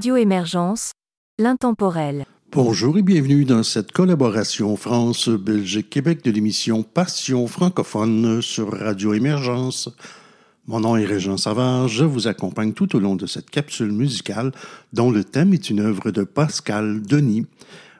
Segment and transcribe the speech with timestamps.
[0.00, 0.92] Radio Émergence,
[1.38, 2.24] l'intemporel.
[2.52, 9.90] Bonjour et bienvenue dans cette collaboration France-Belgique-Québec de l'émission Passion francophone sur Radio Émergence.
[10.66, 14.52] Mon nom est Régent Savard, je vous accompagne tout au long de cette capsule musicale
[14.94, 17.44] dont le thème est une œuvre de Pascal Denis.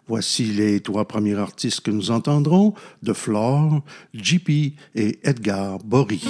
[0.08, 3.82] Voici les trois premiers artistes que nous entendrons, de Flore,
[4.14, 4.48] JP
[4.94, 6.22] et Edgar Bory.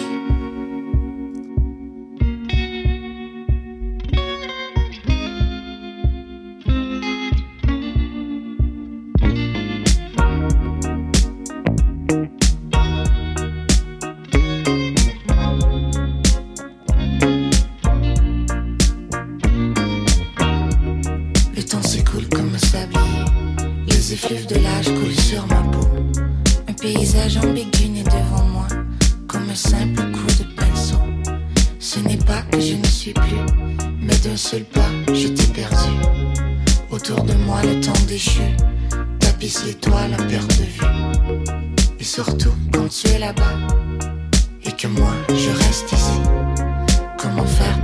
[34.50, 35.92] seul pas, je t'ai perdu.
[36.90, 38.40] Autour de moi, le temps déchu
[39.20, 41.50] tapisse l'étoile à perte de vue.
[42.00, 43.54] Et surtout, quand tu es là-bas,
[44.64, 46.20] et que moi, je reste ici,
[47.16, 47.79] comment faire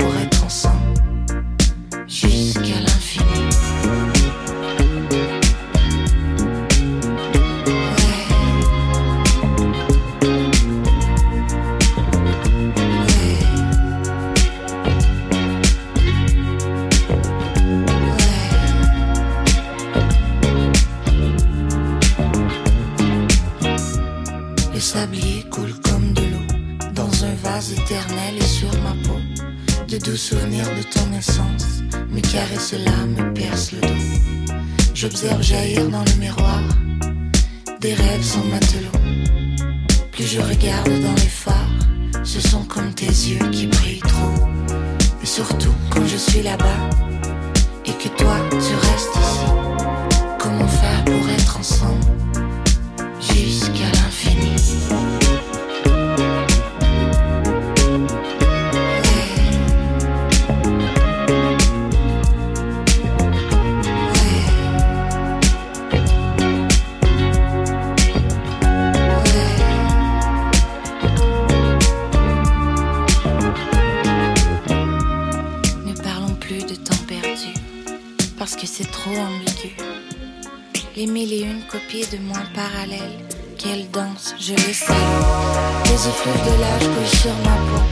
[32.71, 34.55] cela me perce le dos.
[34.93, 36.61] J'observe jaillir dans le miroir
[37.81, 38.91] des rêves sans matelot.
[40.11, 41.79] Plus je regarde dans les phares,
[42.25, 44.49] ce sont comme tes yeux qui brillent trop.
[45.23, 46.91] Et surtout quand je suis là-bas
[47.85, 49.47] et que toi tu restes ici.
[50.37, 52.26] Comment faire pour être ensemble?
[86.09, 87.83] effluves de l'âge brillent sur ma peau,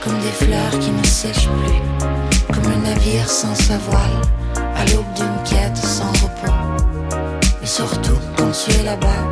[0.00, 4.20] comme des fleurs qui ne sèchent plus, comme un navire sans sa voile,
[4.76, 6.52] à l'aube d'une quête sans repos.
[7.62, 9.31] Et surtout, quand tu es là-bas,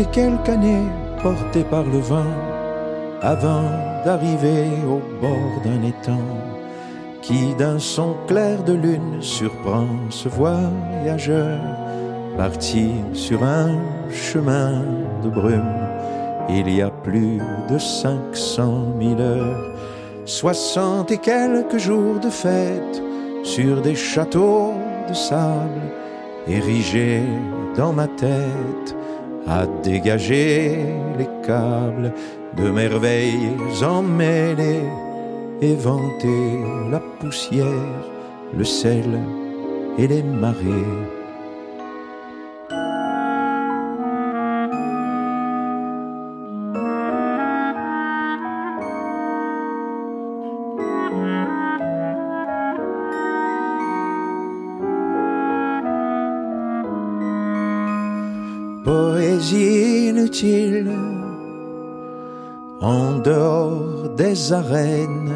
[0.00, 0.88] Quelques années
[1.22, 2.32] portées par le vent
[3.20, 3.70] avant
[4.02, 6.24] d'arriver au bord d'un étang
[7.20, 11.60] qui d'un son clair de lune surprend ce voyageur
[12.36, 13.76] parti sur un
[14.10, 14.82] chemin
[15.22, 15.76] de brume.
[16.48, 17.38] Il y a plus
[17.68, 19.74] de cinq cent mille heures
[20.24, 23.02] soixante et quelques jours de fête
[23.42, 24.72] sur des châteaux
[25.08, 25.92] de sable
[26.48, 27.22] érigés
[27.76, 28.96] dans ma tête
[29.46, 30.76] à dégager
[31.18, 32.12] les câbles
[32.56, 34.84] de merveilles emmêlées
[35.60, 36.58] et vanter
[36.90, 38.04] la poussière,
[38.56, 39.20] le sel
[39.98, 41.19] et les marées.
[59.52, 60.90] Inutile
[62.80, 65.34] en dehors des arènes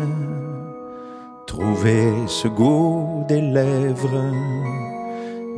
[1.46, 4.32] trouver ce goût des lèvres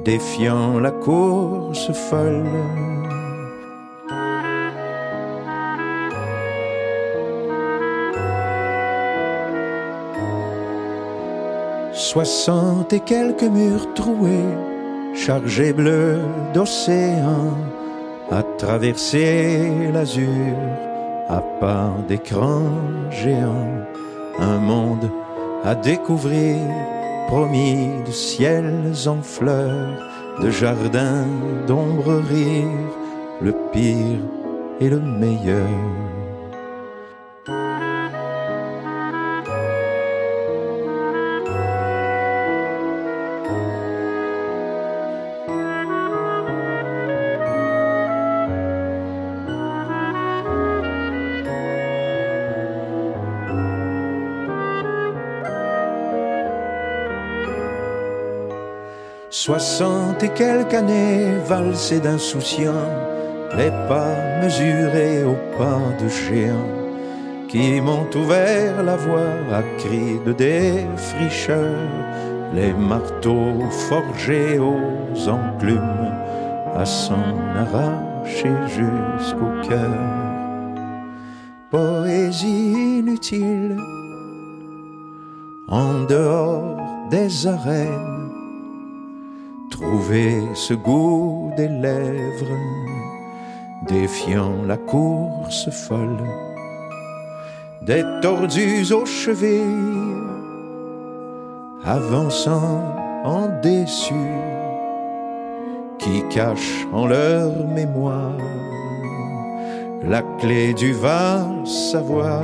[0.05, 2.45] défiant la course folle?
[11.93, 14.55] Soixante et quelques murs troués,
[15.15, 16.21] chargés bleus
[16.55, 17.51] d'océan,
[18.31, 20.57] à traverser l'azur
[21.29, 22.63] à pas d'écran
[23.11, 23.69] géant,
[24.39, 25.11] un monde
[25.65, 26.59] à découvrir,
[27.27, 29.99] promis de ciels en fleurs,
[30.41, 31.27] de jardins
[31.67, 32.91] d'ombre rire,
[33.41, 34.21] le pire
[34.81, 36.16] et le meilleur.
[59.47, 62.91] Soixante et quelques années valsées d'insouciants,
[63.57, 66.73] les pas mesurés au pas de géants,
[67.47, 71.93] qui m'ont ouvert la voie à cris de défricheurs,
[72.55, 76.13] les marteaux forgés aux enclumes
[76.75, 79.97] à s'en arracher jusqu'au cœur.
[81.71, 83.77] Poésie inutile
[85.69, 86.79] en dehors
[87.13, 88.16] des arènes,
[89.71, 92.59] trouver ce goût des lèvres,
[93.89, 96.23] défiant la course folle
[97.87, 100.21] des tordus aux chevilles,
[101.85, 102.83] avançant
[103.25, 104.15] en déçus,
[105.99, 108.37] qui cachent en leur mémoire
[110.03, 112.43] la clé du vain savoir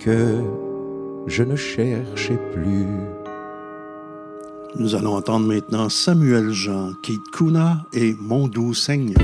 [0.00, 0.42] que
[1.26, 2.86] je ne cherchais plus.
[4.78, 9.18] Nous allons entendre maintenant Samuel Jean, Kit Kuna et Mon doux Seigneur.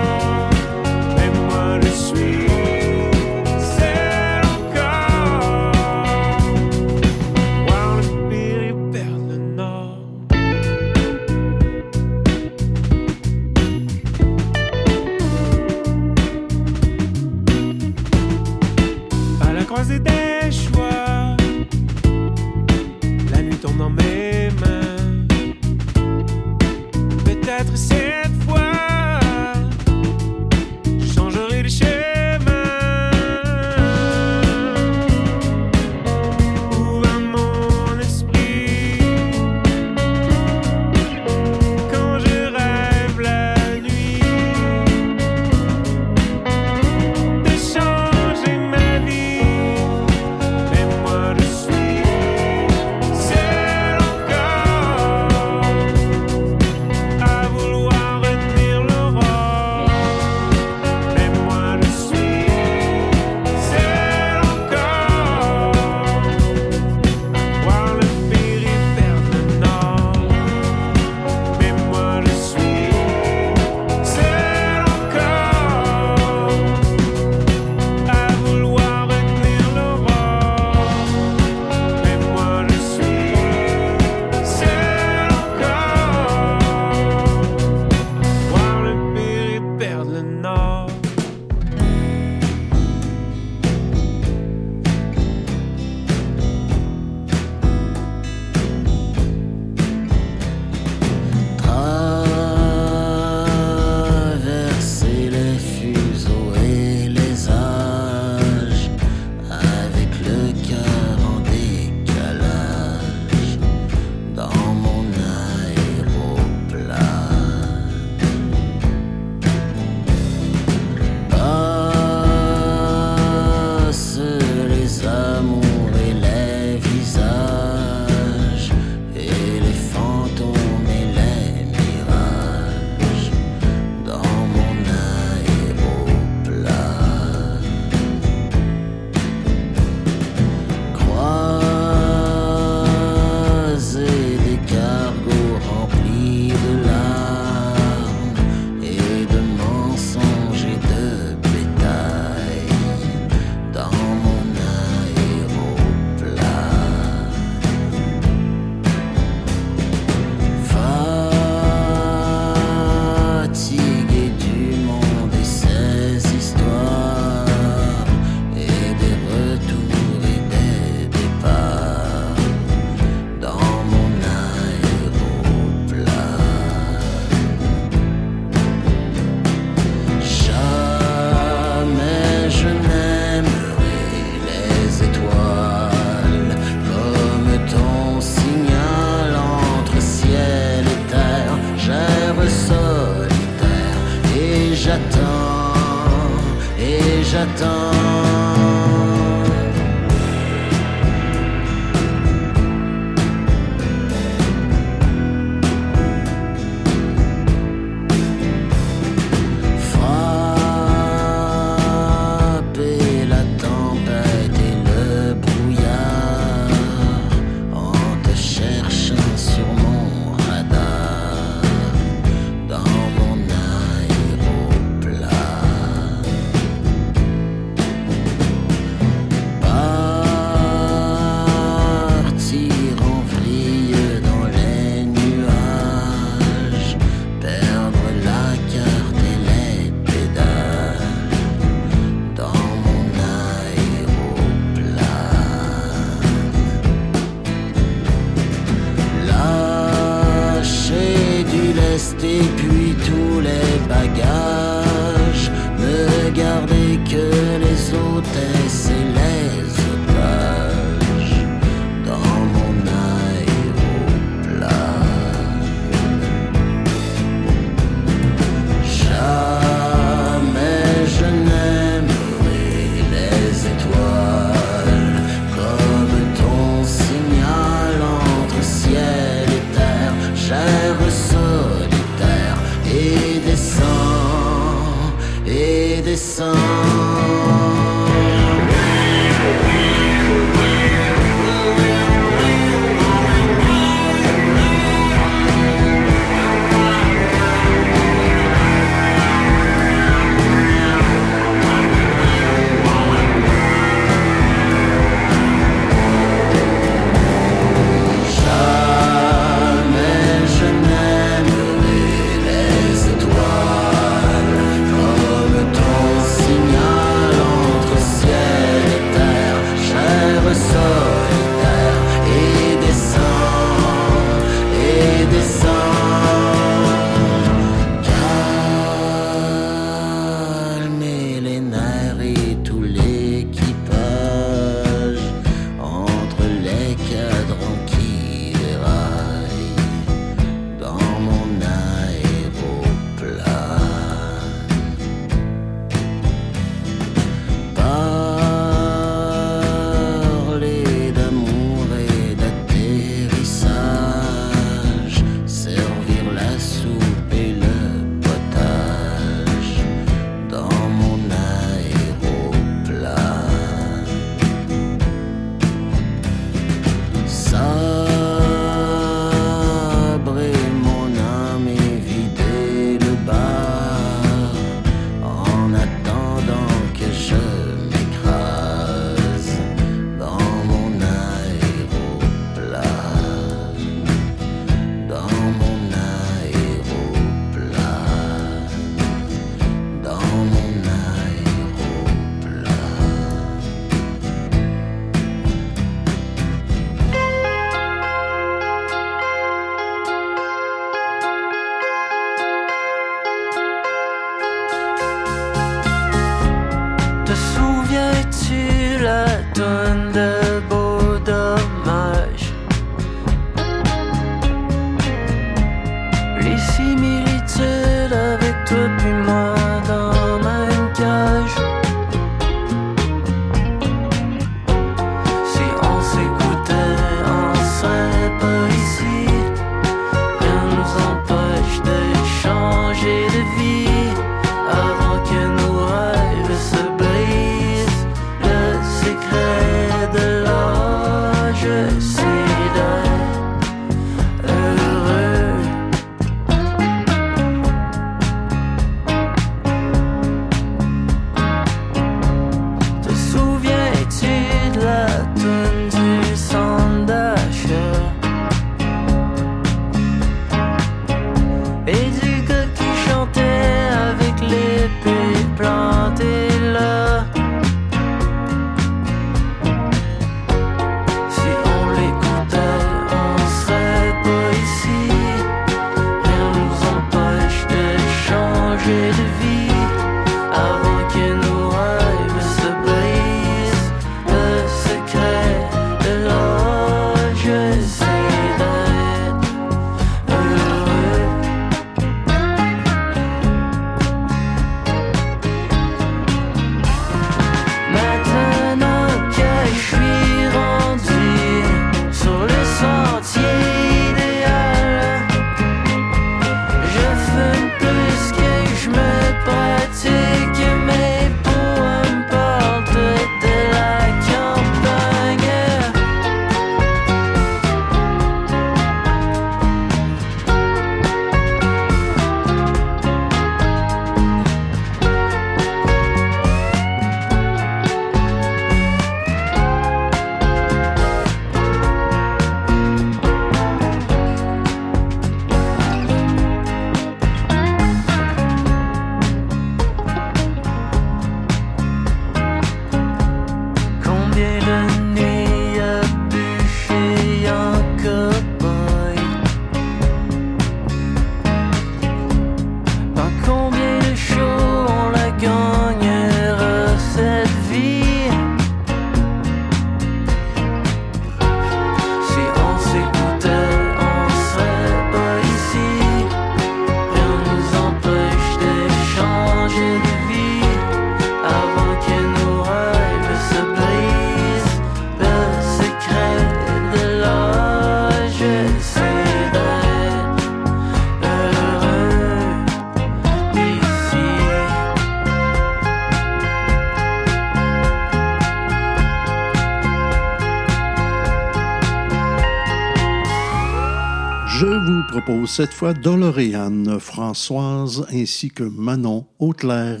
[595.56, 600.00] Cette fois Doloréane Françoise ainsi que Manon Auclair.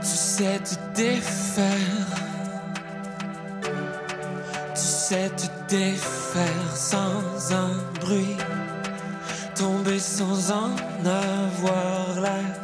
[0.00, 2.08] Tu sais te défaire,
[4.74, 8.36] tu sais te défaire sans un bruit,
[9.54, 12.58] tomber sans en avoir l'air,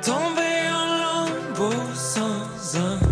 [0.00, 3.09] tomber en lambeaux sans un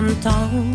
[0.00, 0.69] sometimes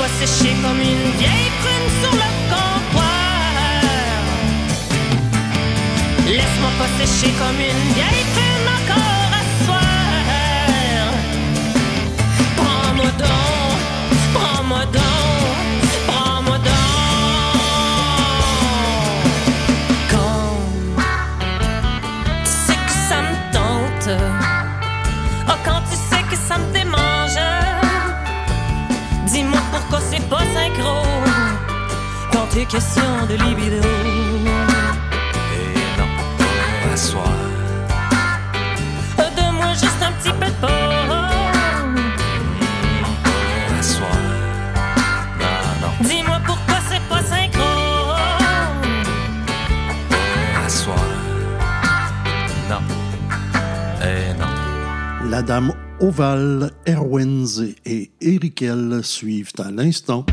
[0.00, 3.52] pas séché comme une vieille prune sur le comptoir.
[6.26, 11.04] Laisse-moi pas sécher comme une vieille prune encore à soir.
[12.56, 13.78] Prends-moi donc,
[14.32, 14.99] prends-moi donc.
[32.50, 33.76] tout est question de libido.
[35.54, 37.32] Et non, asseoir.
[39.16, 40.70] Donne-moi juste un petit peu de porc.
[43.78, 44.18] Asseoir.
[45.38, 46.08] Non, non.
[46.08, 47.70] Dis-moi pourquoi c'est pas synchro.
[50.66, 51.06] Asseoir.
[52.68, 52.82] Non.
[54.02, 55.30] Et non.
[55.30, 60.24] La dame ovale, Erwins et Erikel suivent à l'instant.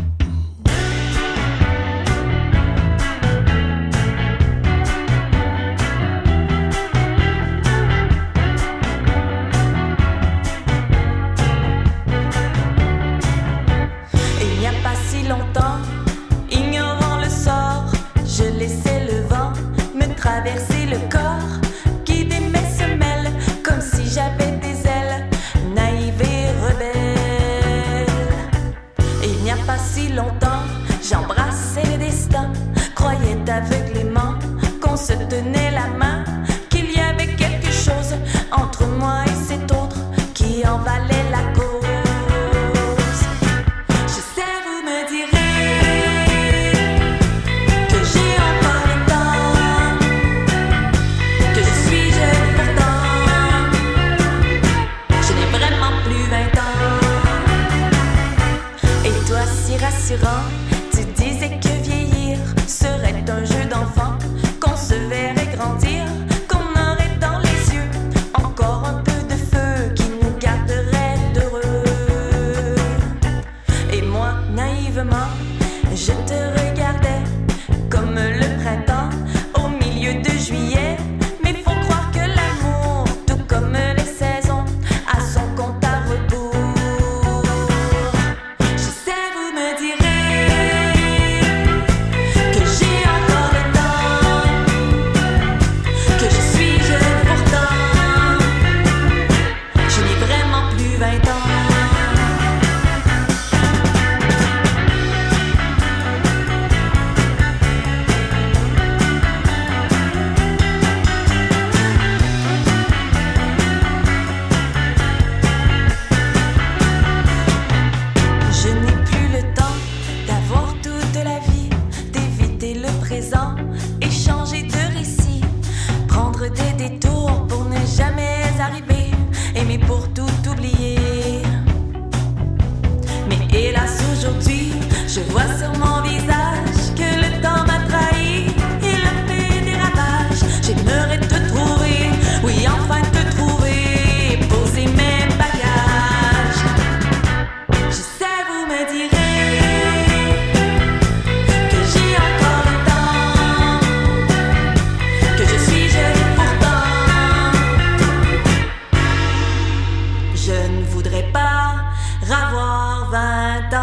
[163.70, 163.74] Je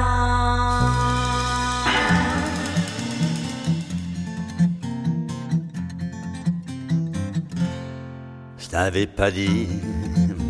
[8.71, 9.69] t'avais pas dit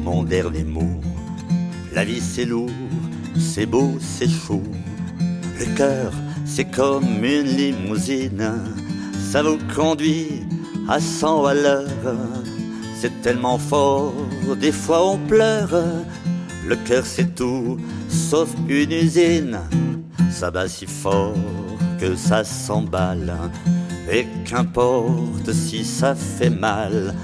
[0.04, 1.00] mon dernier mot.
[1.92, 2.70] La vie c'est lourd,
[3.36, 4.62] c'est beau, c'est chaud.
[5.58, 6.12] Le cœur
[6.44, 8.52] c'est comme une limousine,
[9.32, 10.44] ça vous conduit
[10.88, 11.54] à 100 à.
[13.00, 14.14] C'est tellement fort,
[14.60, 15.84] des fois on pleure.
[16.66, 19.58] Le cœur c'est tout, sauf une usine.
[20.30, 21.34] Ça bat si fort
[22.00, 23.34] que ça s'emballe.
[24.10, 27.14] Et qu'importe si ça fait mal.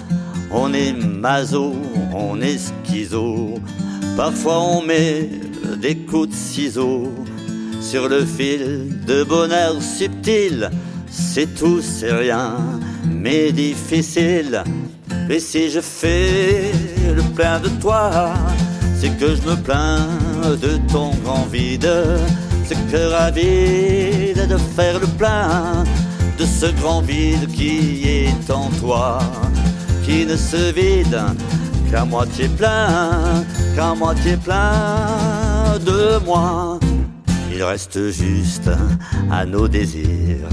[0.51, 1.75] On est maso,
[2.15, 3.55] on est schizo.
[4.17, 5.31] Parfois on met
[5.81, 7.13] des coups de ciseaux
[7.81, 10.71] sur le fil de bonheur subtil.
[11.11, 12.57] C'est tout, c'est rien,
[13.09, 14.63] mais difficile.
[15.29, 16.73] Et si je fais
[17.15, 18.33] le plein de toi,
[19.01, 20.07] c'est que je me plains
[20.61, 21.91] de ton grand vide.
[22.69, 25.85] Ce cœur avide de faire le plein
[26.39, 29.19] de ce grand vide qui est en toi,
[30.05, 31.19] qui ne se vide
[31.91, 33.45] qu'à moitié plein,
[33.75, 36.79] qu'à moitié plein de moi.
[37.51, 38.71] Il reste juste
[39.31, 40.49] à nos désirs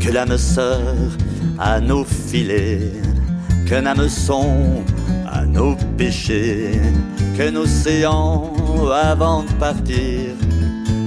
[0.00, 0.80] que l'âme sœur
[1.58, 2.92] à nos filets,
[3.68, 4.82] qu'un hameçon
[5.30, 6.80] à nos péchés,
[7.36, 8.52] qu'un océan
[8.92, 10.34] avant de partir,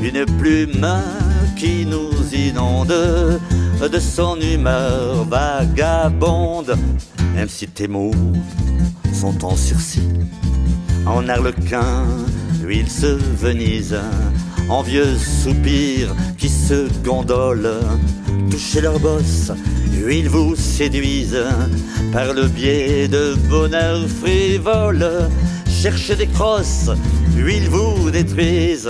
[0.01, 0.87] une plume
[1.55, 3.39] qui nous inonde
[3.81, 6.75] de son humeur vagabonde,
[7.35, 8.11] même si tes mots
[9.13, 10.09] sont en sursis,
[11.05, 12.05] en arlequin,
[12.61, 13.97] l'huile se venise,
[14.69, 17.79] en vieux soupir qui se gondolent,
[18.49, 19.51] touchez leur bosse,
[20.09, 21.43] ils vous séduisent.
[22.13, 25.29] Par le biais de bonheur frivole.
[25.81, 26.89] Cherchez des crosses,
[27.37, 28.89] ils vous détruisent.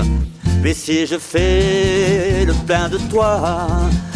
[0.63, 3.67] Mais si je fais le plein de toi,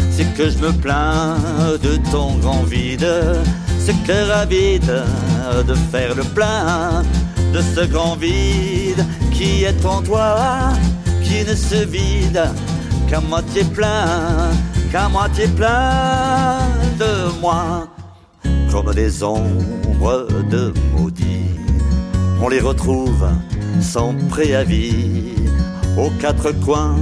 [0.10, 1.36] c'est que je me plains
[1.84, 3.08] de ton grand vide.
[3.86, 4.94] Ce cœur avide
[5.68, 7.04] de faire le plein
[7.54, 10.72] de ce grand vide qui est en toi,
[11.24, 12.42] qui ne se vide
[13.10, 14.52] qu'à moitié plein,
[14.92, 16.60] qu'à moitié plein
[16.98, 17.88] de moi.
[18.72, 21.61] Comme des ombres de maudits,
[22.42, 23.28] on les retrouve
[23.82, 25.36] sans préavis
[25.98, 26.96] aux quatre coins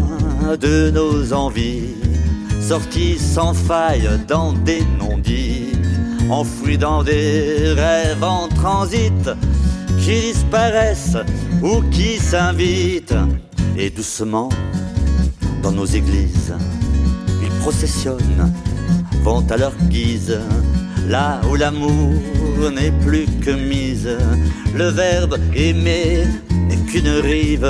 [0.60, 1.96] de nos envies,
[2.62, 5.72] sortis sans faille dans des non-dits,
[6.30, 9.30] enfouis dans des rêves en transit,
[10.00, 11.18] qui disparaissent
[11.62, 13.16] ou qui s'invitent,
[13.78, 14.50] et doucement
[15.64, 16.54] dans nos églises,
[17.42, 18.54] ils processionnent,
[19.24, 20.38] vont à leur guise,
[21.10, 22.14] là où l'amour
[22.72, 24.10] n'est plus que mise,
[24.76, 27.70] le verbe aimer n'est qu'une rive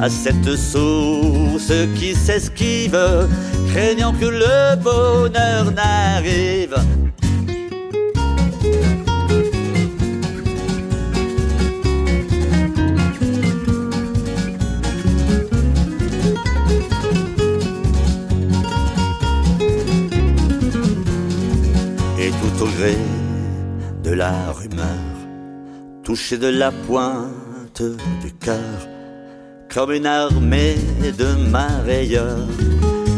[0.00, 2.98] à cette source qui s'esquive,
[3.72, 6.76] craignant que le bonheur n'arrive.
[22.60, 22.96] Au gré
[24.02, 24.84] de la rumeur,
[26.02, 27.82] touché de la pointe
[28.22, 28.78] du cœur,
[29.72, 30.76] comme une armée
[31.16, 32.48] de mareyeurs,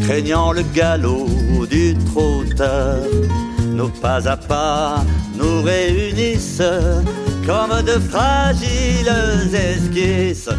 [0.02, 1.26] craignant le galop
[1.70, 2.98] du trotteur.
[3.74, 5.04] Nos pas à pas
[5.36, 6.62] nous réunissent
[7.46, 10.50] comme de fragiles esquisses.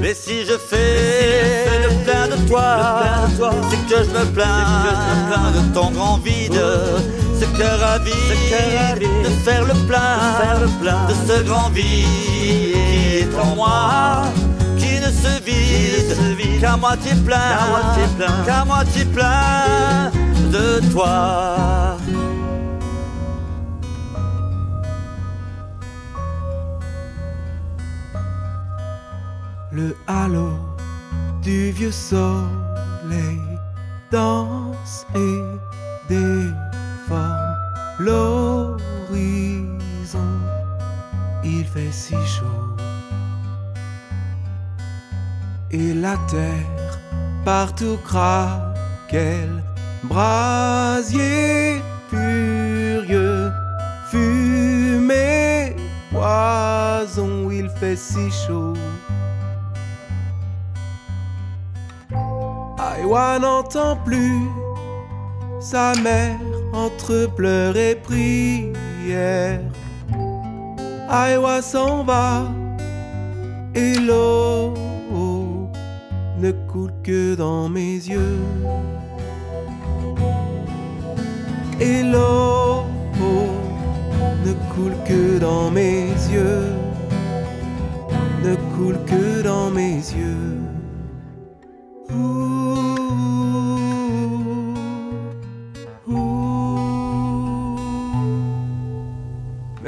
[0.00, 3.28] Mais si je fais le plein de toi,
[3.70, 6.60] c'est que je me plains de ton grand vide.
[7.38, 8.14] Ce cœur avide
[9.24, 14.22] de faire le plein de ce grand vide en moi
[14.78, 17.36] qui ne se vide qu'à moitié plein,
[18.46, 20.10] qu'à moitié plein.
[20.50, 21.96] de toi.
[29.72, 30.52] Le halo
[31.42, 33.42] du vieux soleil
[34.10, 35.42] danse et
[37.98, 39.18] l'horizon.
[41.44, 42.76] Il fait si chaud.
[45.70, 46.98] Et la terre
[47.44, 49.62] partout craque, elle
[50.04, 53.50] brasier furieux,
[54.10, 55.76] fumée,
[56.10, 58.74] poison, il fait si chaud.
[62.78, 64.42] Aïwa n'entend plus
[65.60, 69.60] sa mère entre pleurs et prières.
[71.08, 72.48] Aïwa s'en va
[73.74, 74.74] et l'eau
[76.38, 78.40] ne coule que dans mes yeux.
[81.80, 82.84] Et l'eau
[84.44, 86.72] ne coule que dans mes yeux,
[88.44, 90.56] ne coule que dans mes yeux.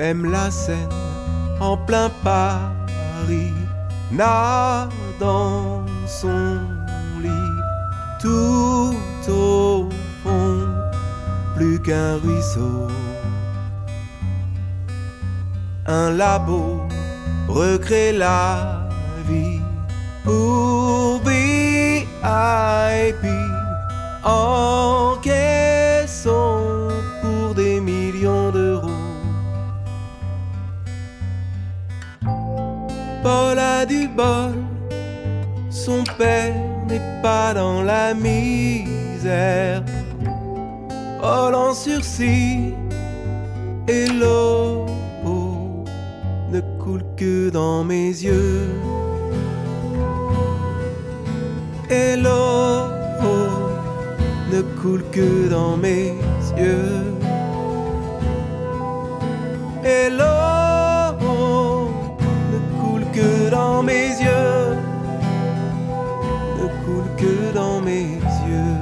[0.08, 0.88] Même la scène
[1.60, 3.52] en plein Paris
[4.10, 4.88] n'a
[5.20, 6.60] dans son
[7.20, 7.58] lit
[8.18, 8.94] tout
[9.30, 9.86] au
[10.22, 10.66] fond
[11.54, 12.88] plus qu'un ruisseau.
[15.86, 16.80] Un labo
[17.46, 18.88] recrée la
[19.28, 19.60] vie
[20.24, 23.24] pour VIP
[33.28, 34.54] Paul a du bol,
[35.68, 36.54] son père
[36.88, 39.82] n'est pas dans la misère.
[41.20, 42.72] Paul en sursis
[43.86, 44.86] et l'eau
[46.50, 48.70] ne coule que dans mes yeux.
[51.90, 52.88] Et l'eau
[54.54, 56.14] ne coule que dans mes
[56.56, 57.04] yeux.
[59.84, 60.57] Et l'eau
[63.50, 64.76] dans mes yeux.
[66.58, 68.78] Ne coule que dans mes yeux.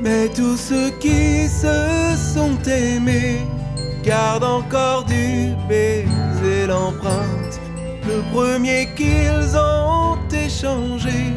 [0.00, 3.38] Mais tous ceux qui se sont aimés
[4.02, 7.60] gardent encore du baiser l'empreinte.
[8.04, 11.32] Le premier qu'ils ont échangé,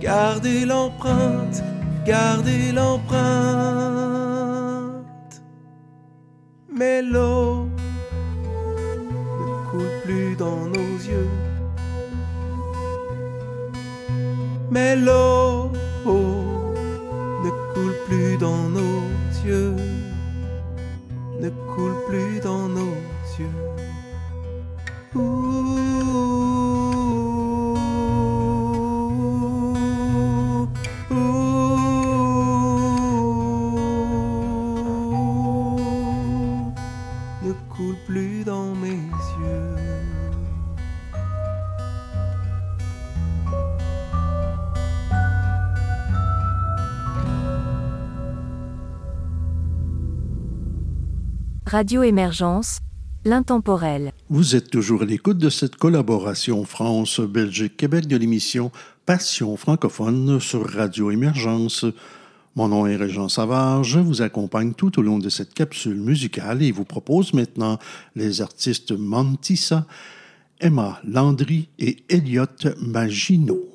[0.00, 1.62] gardez l'empreinte,
[2.04, 3.24] gardez l'empreinte.
[6.70, 7.68] Mais l'eau
[10.04, 11.30] plus dans nos yeux.
[14.70, 15.70] Mais l'eau
[17.74, 19.02] coule plus dans nos
[19.44, 19.74] yeux,
[21.40, 22.73] ne coule plus dans nos
[51.74, 52.78] Radio Émergence,
[53.24, 54.12] l'intemporel.
[54.30, 58.70] Vous êtes toujours à l'écoute de cette collaboration France-Belgique-Québec de l'émission
[59.06, 61.84] Passion francophone sur Radio Émergence.
[62.54, 66.62] Mon nom est Régent Savard, je vous accompagne tout au long de cette capsule musicale
[66.62, 67.80] et vous propose maintenant
[68.14, 69.84] les artistes Mantissa,
[70.60, 72.46] Emma Landry et Elliot
[72.82, 73.73] Maginot.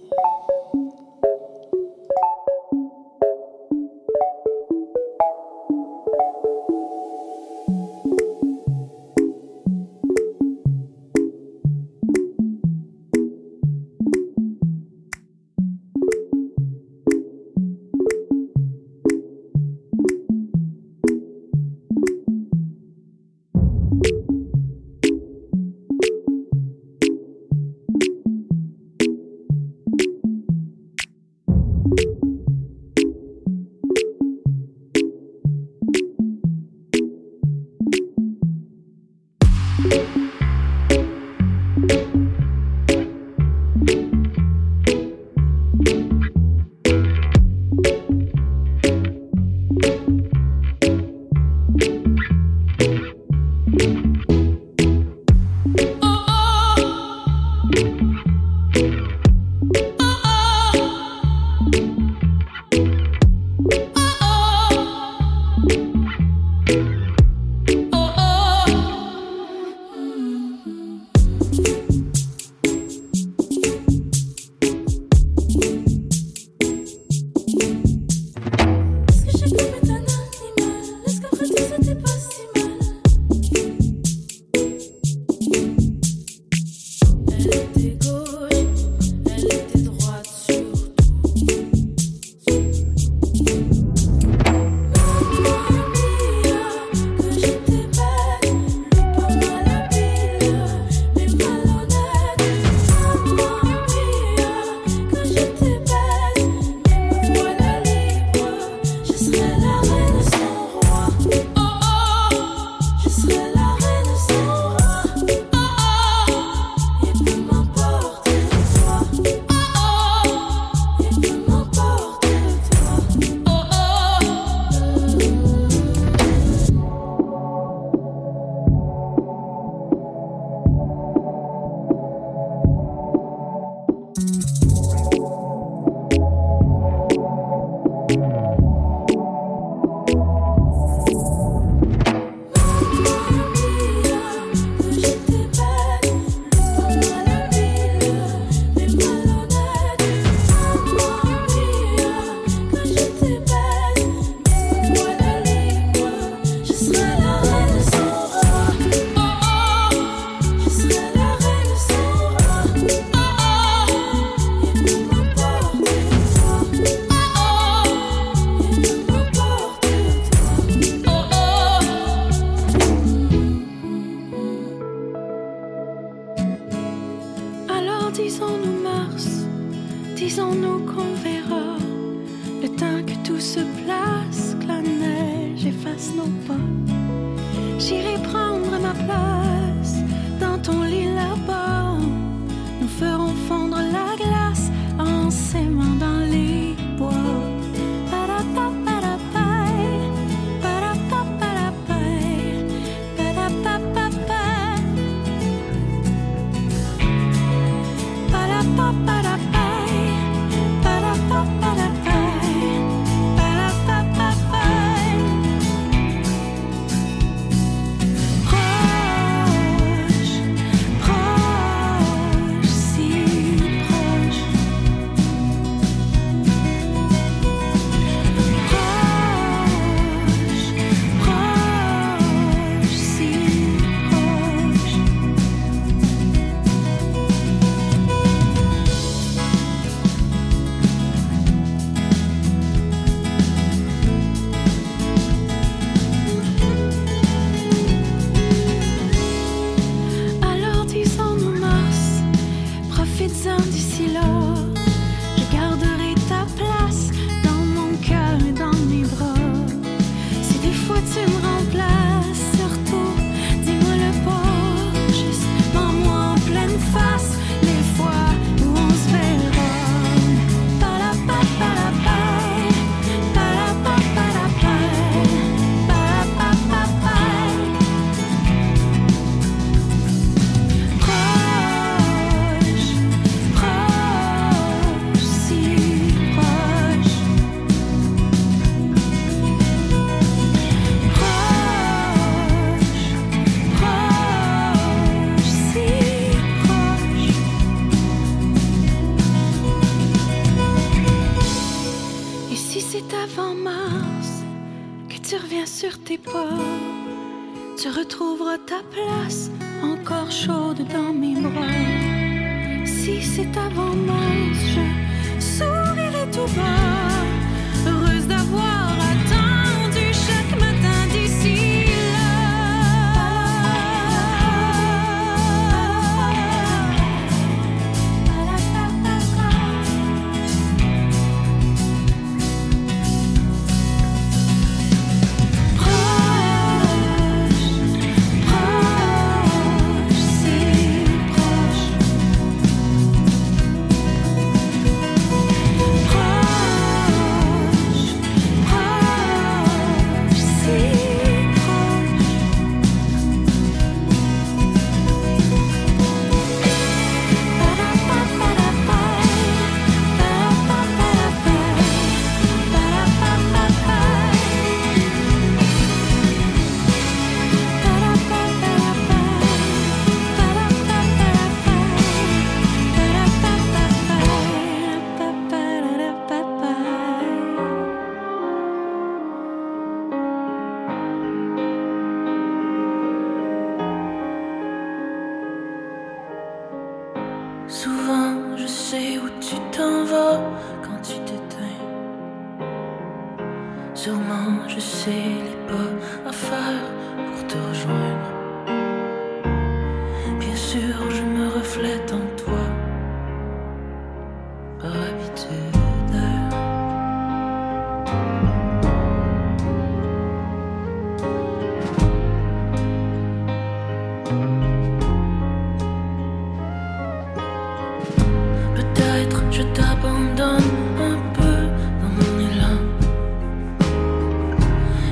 [419.60, 420.72] Je t'abandonne
[421.12, 421.60] un peu.
[422.01, 422.78] Dans mon élan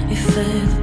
[0.09, 0.76] et fais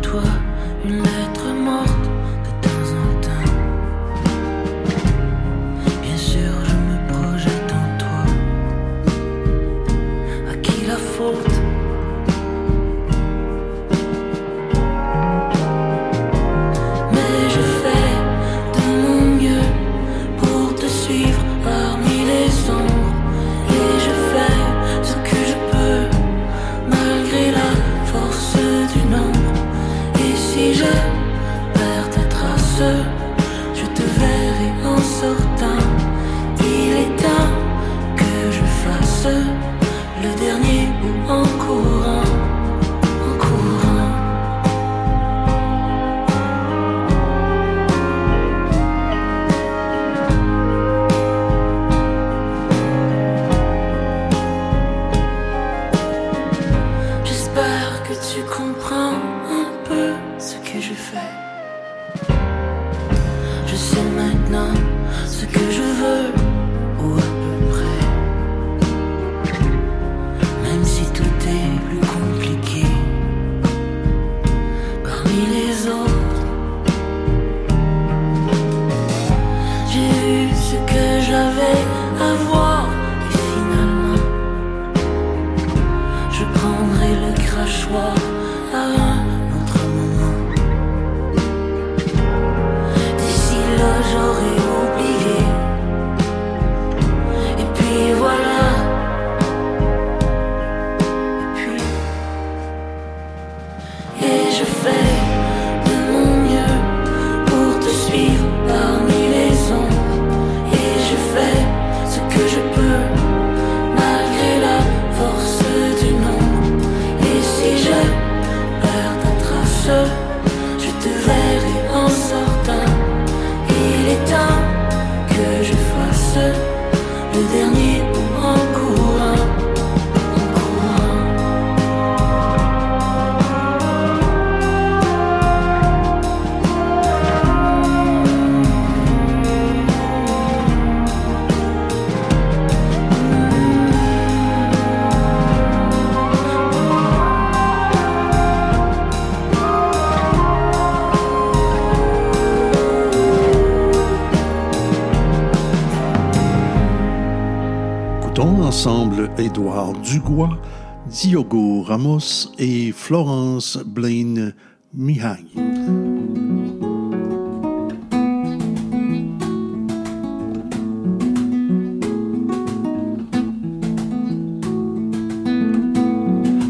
[159.55, 160.59] Édouard Dugois,
[161.07, 164.53] Diogo Ramos et Florence Blaine
[164.93, 165.45] Mihai.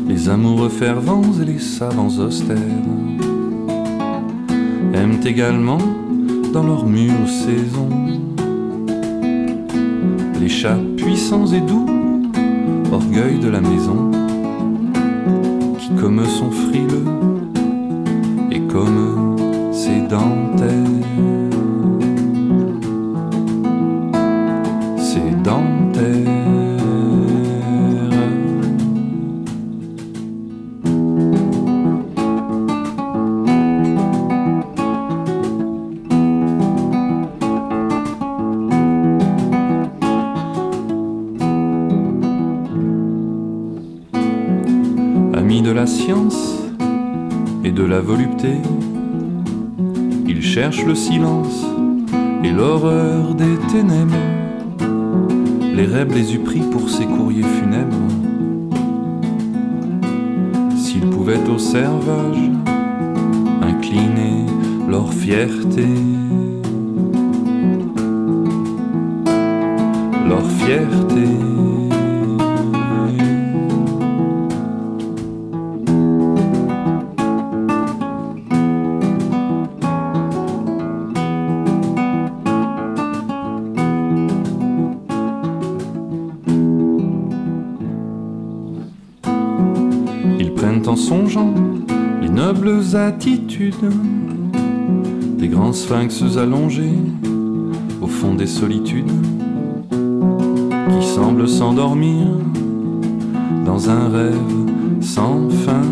[0.06, 2.58] Les amoureux fervents et les savants austères
[4.92, 5.78] aiment également
[6.52, 7.88] dans leur mûre saison
[10.38, 11.86] les chats puissants et doux,
[12.94, 14.10] orgueil de la maison,
[15.78, 17.04] qui comme sont frileux
[18.52, 19.36] et comme
[19.72, 21.33] ses dentelles.
[45.84, 46.62] La science
[47.62, 48.54] et de la volupté,
[50.26, 51.62] ils cherchent le silence
[52.42, 54.16] et l'horreur des ténèbres.
[55.76, 57.96] Les rêves les eût pris pour ses courriers funèbres.
[60.78, 62.50] S'ils pouvaient au servage
[63.60, 64.46] incliner
[64.88, 65.86] leur fierté,
[70.30, 71.53] leur fierté.
[95.38, 96.98] Des grands sphinx allongés
[98.02, 99.10] au fond des solitudes
[99.90, 102.26] qui semblent s'endormir
[103.64, 104.34] dans un rêve
[105.00, 105.82] sans fin.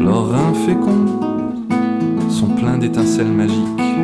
[0.00, 3.94] Leurs reins féconds sont pleins d'étincelles magiques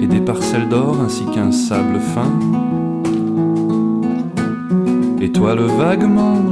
[0.00, 2.30] et des parcelles d'or ainsi qu'un sable fin
[5.20, 6.43] étoilent vaguement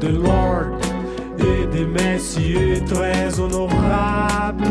[0.00, 0.78] de Lord
[1.38, 4.64] et des messieurs très honorables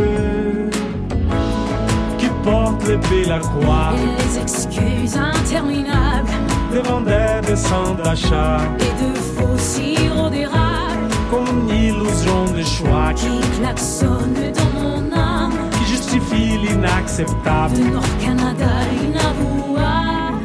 [2.17, 6.30] qui portent l'épée la croix, Et les excuses interminables.
[6.71, 11.09] des vendeurs de sang d'achat, Et de faux sirop d'érable.
[11.32, 17.76] comme une illusion de choix qui klaxonne dans mon âme, qui justifie l'inacceptable.
[17.78, 18.71] De Nord-Canada
[19.03, 20.43] inavouable.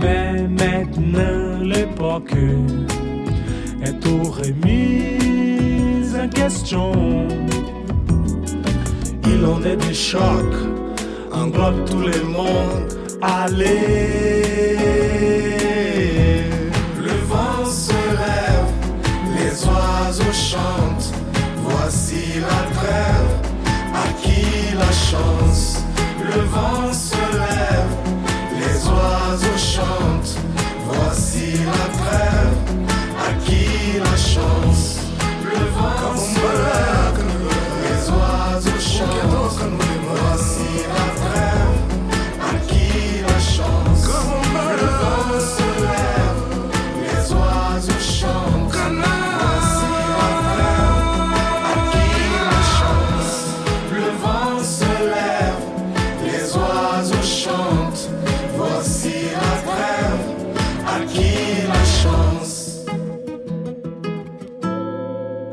[0.00, 2.34] Mais maintenant l'époque
[3.88, 4.06] est
[4.42, 6.92] remise en question.
[9.24, 10.60] Il en est des chocs,
[11.32, 12.88] englobe tout le monde.
[13.20, 13.66] Allez,
[17.06, 18.70] le vent se lève,
[19.36, 21.12] les oiseaux chantent.
[21.64, 23.30] Voici la trêve,
[23.94, 24.42] à qui
[24.82, 25.64] la chance?
[26.22, 27.92] Le vent se lève,
[28.60, 30.36] les oiseaux chantent.
[30.90, 32.37] Voici la trêve,
[34.38, 34.77] qui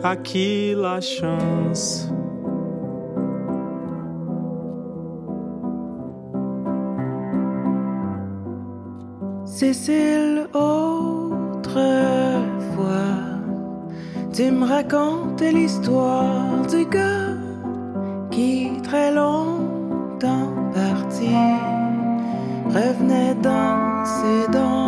[0.05, 2.07] à qui la chance?
[9.45, 11.73] Cécile, autrefois,
[14.31, 17.37] tu me racontais l'histoire du gars
[18.29, 21.33] qui très longtemps parti
[22.77, 24.84] revenait danser dans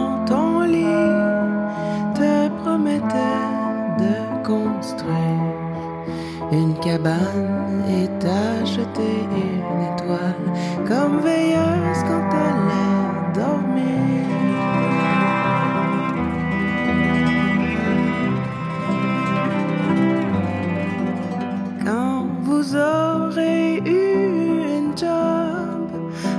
[6.58, 10.52] une cabane et t'acheter une étoile
[10.88, 14.26] comme veilleuse quand t'allais dormir.
[21.86, 25.92] Quand vous aurez eu une job,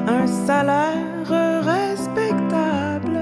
[0.08, 1.28] un salaire
[1.64, 3.20] respectable,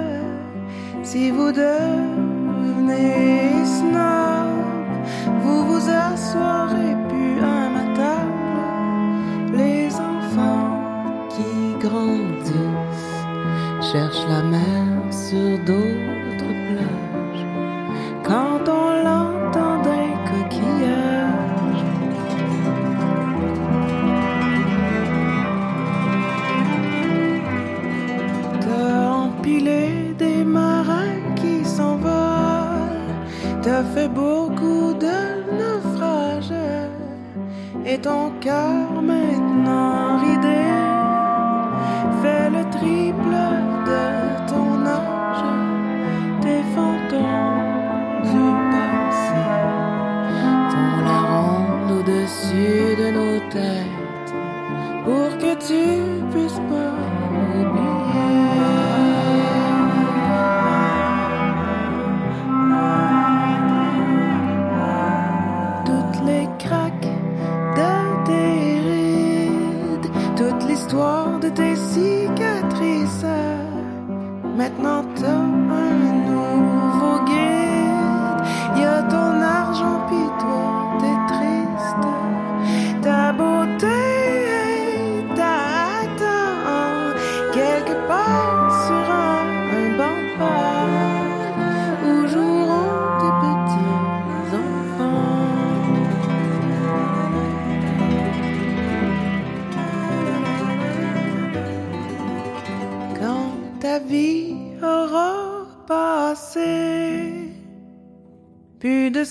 [1.03, 4.36] si vous devenez snob,
[5.77, 9.57] vous vous asseoirez plus à ma table.
[9.57, 10.81] Les enfants
[11.31, 13.23] qui grandissent
[13.93, 17.47] cherchent la mer sur d'autres plages.
[18.23, 21.85] Quand on l'entend d'un coquillage,
[28.61, 33.13] T'as empilé des marins qui s'envolent.
[33.63, 34.56] T'as fait beaucoup
[37.89, 40.65] Et ton cœur maintenant ridé
[42.21, 43.39] fait le triple
[43.91, 44.05] de
[44.51, 45.45] ton âge.
[46.41, 49.45] Tes fantômes du passé
[50.73, 54.35] font la ronde au-dessus de nos têtes
[55.05, 55.85] pour que tu
[56.33, 56.96] puisses pas
[74.57, 75.06] Maintenant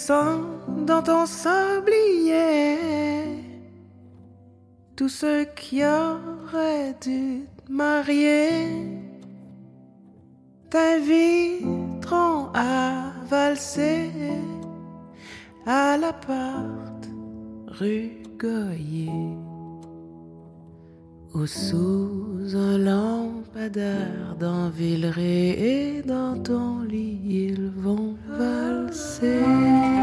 [0.08, 2.78] dans ton sablier.
[4.96, 8.68] Tous ceux qui auraient dû te marier
[10.70, 14.12] t'inviteront à valser
[15.66, 17.10] à l'appart
[17.68, 19.12] rue Goyer
[21.34, 29.95] ou sous un lampadaire dans Villeray et dans ton lit ils vont valser.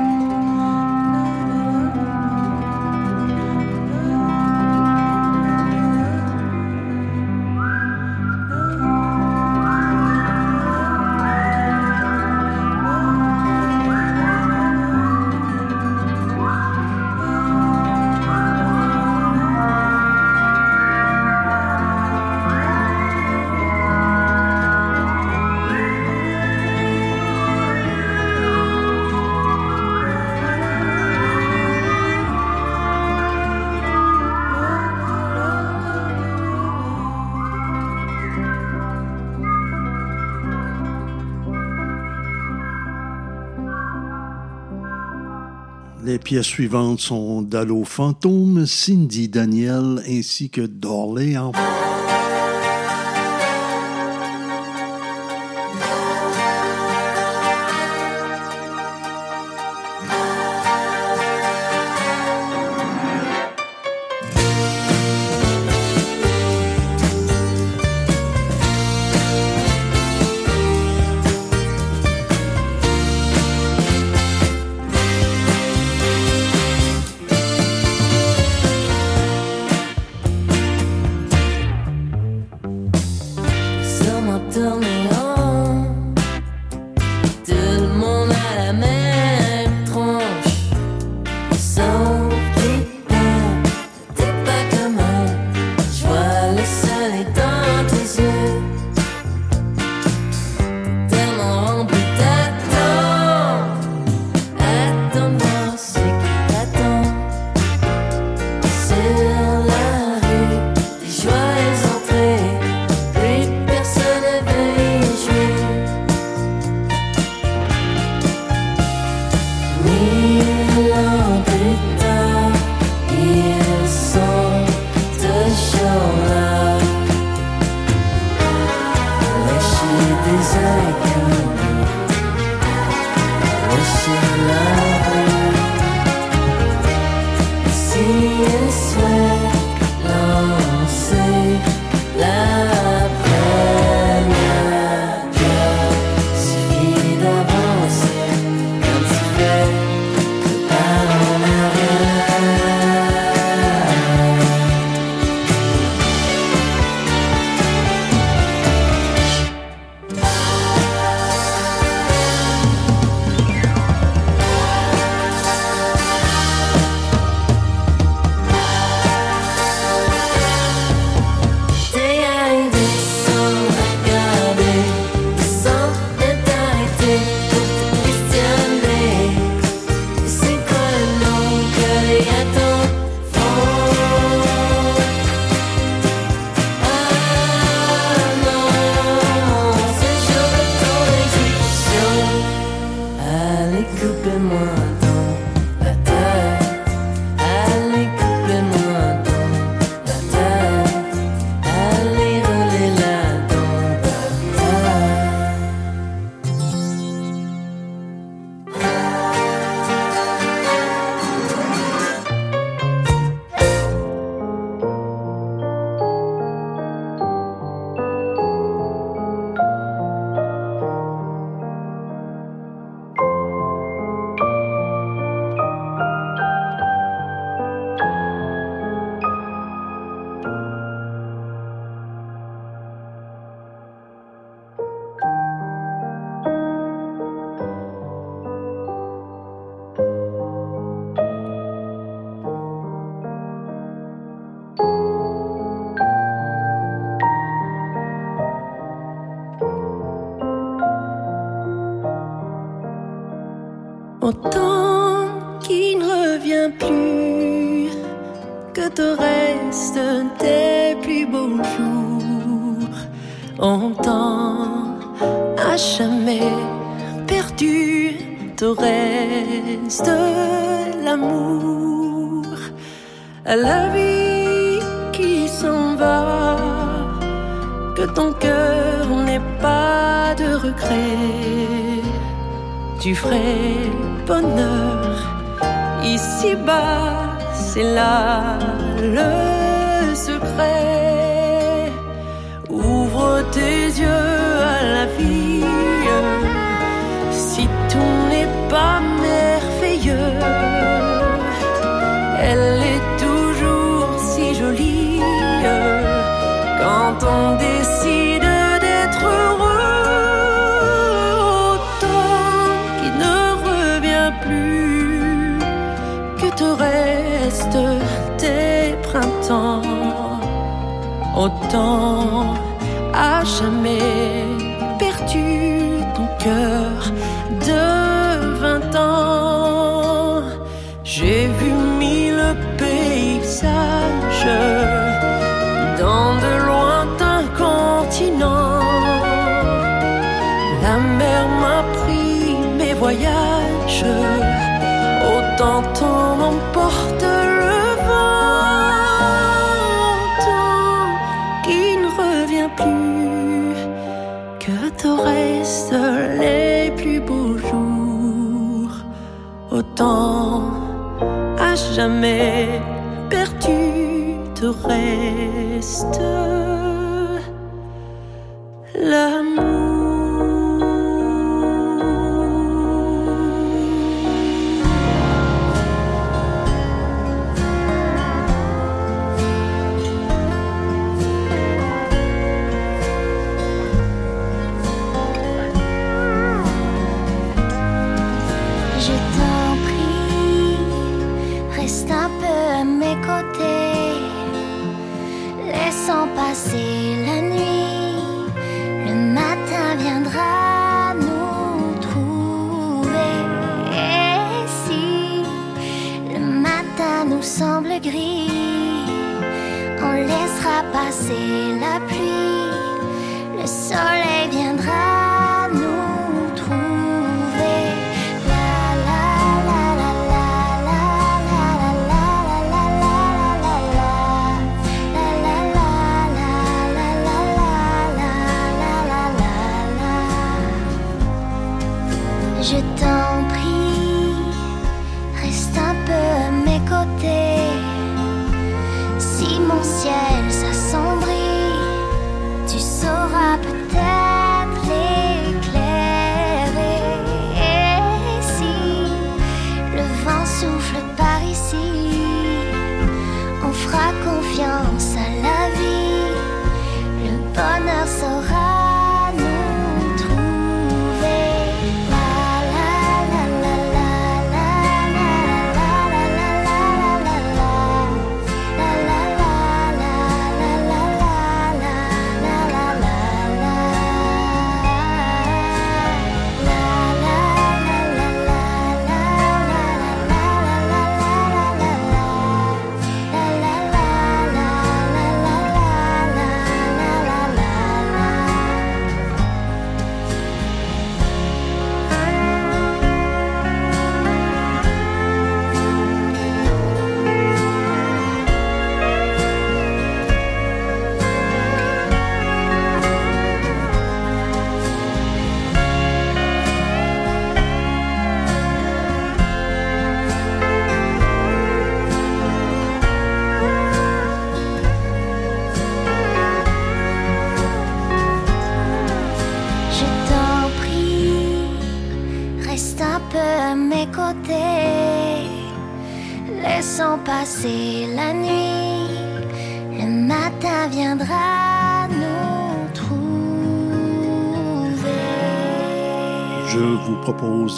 [46.33, 51.53] Pièces suivantes sont Dallo Fantôme, Cindy Daniel ainsi que d'Orléans.
[51.53, 51.91] t'entends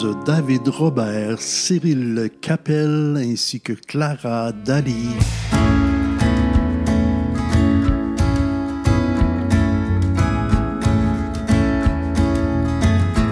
[0.03, 5.15] David Robert, Cyril Capel ainsi que Clara Dali.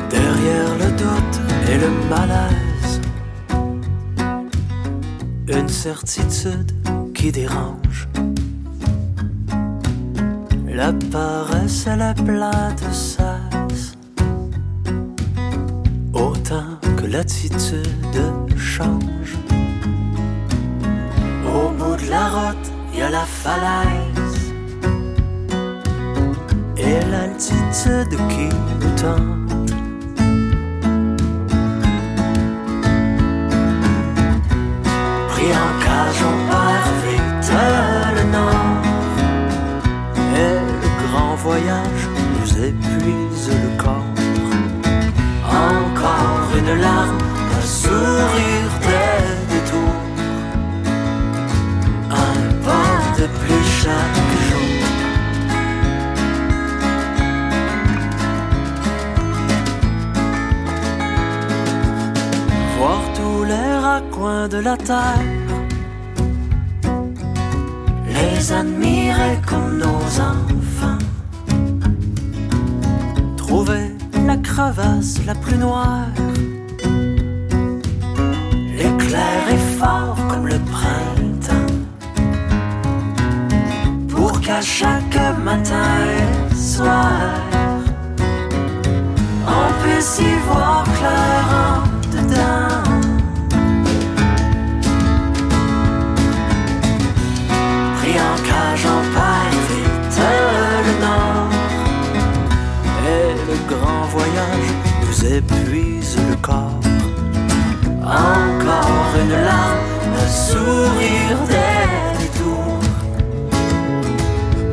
[0.09, 3.01] Derrière le doute et le malaise,
[5.47, 6.71] une certitude
[7.13, 8.07] qui dérange.
[10.67, 13.32] La paresse et la plainte l'attitude
[62.83, 65.53] Voir tous les raccoins de la terre,
[68.09, 71.03] les admirer comme nos enfants,
[73.37, 73.85] trouver
[74.27, 76.09] la crevasse la plus noire.
[78.97, 81.73] Clair et fort comme le printemps.
[84.09, 87.39] Pour qu'à chaque matin et soir,
[89.47, 91.92] on puisse y voir clair
[97.97, 100.19] Pris en cage en paille, vite
[100.87, 101.49] le nord.
[103.05, 104.69] Et le grand voyage
[105.01, 106.79] nous épuise le corps.
[108.03, 109.83] Encore une larme,
[110.21, 111.83] un sourire des
[112.19, 112.83] détours.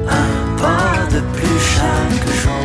[0.08, 2.59] Un pas de plus chaque jour.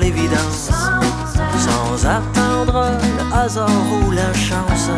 [0.00, 0.70] l'évidence,
[1.66, 2.86] sans attendre
[3.18, 4.90] le hasard ou la chance.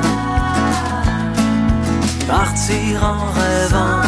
[2.26, 4.00] Partir en rêvant,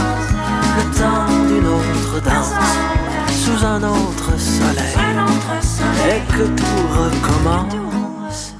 [0.76, 2.54] le temps d'une autre danse,
[3.42, 4.96] sous un autre soleil,
[6.10, 8.54] et que tout recommence.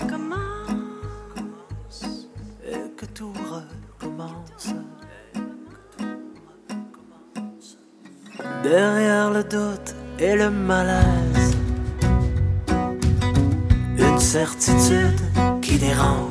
[2.66, 4.66] Et que tout recommence.
[8.62, 11.23] Derrière le doute et le malaise
[15.84, 16.23] différent.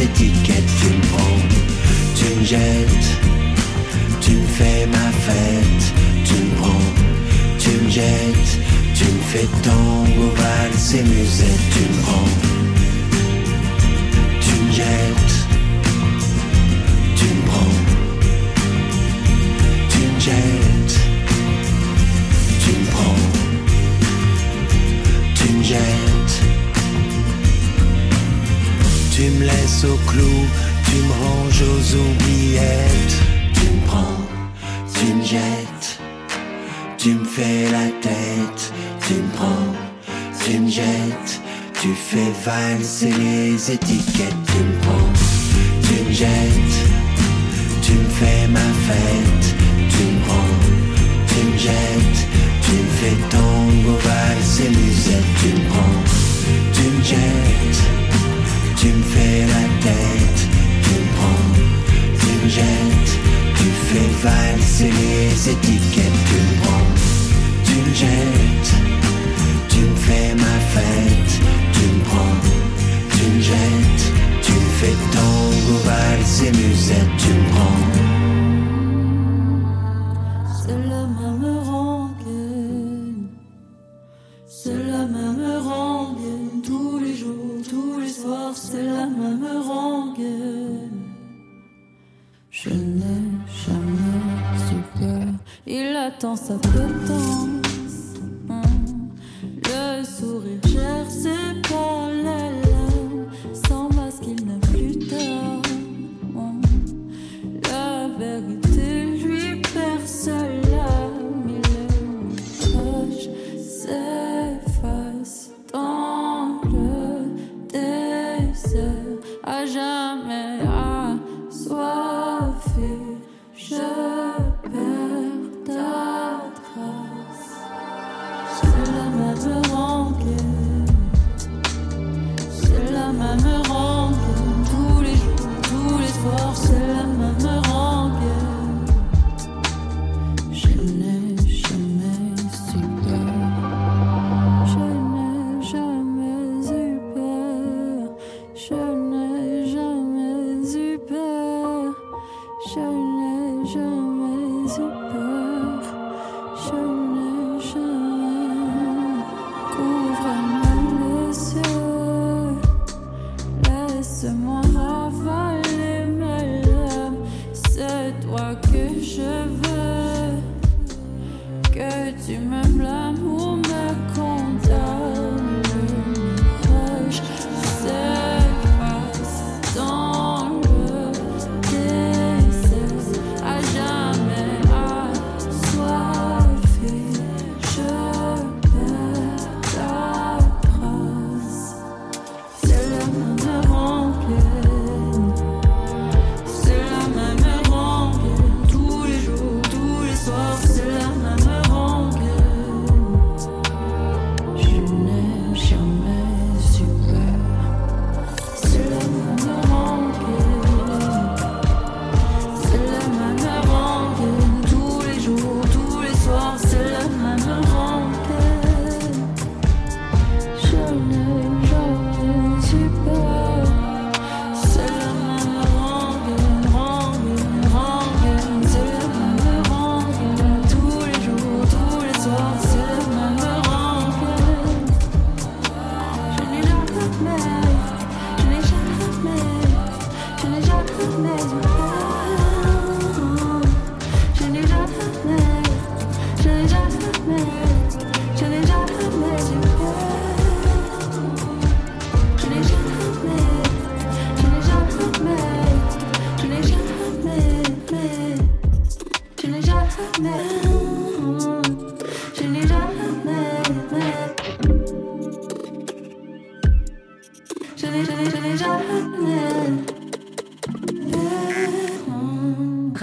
[0.00, 0.29] City.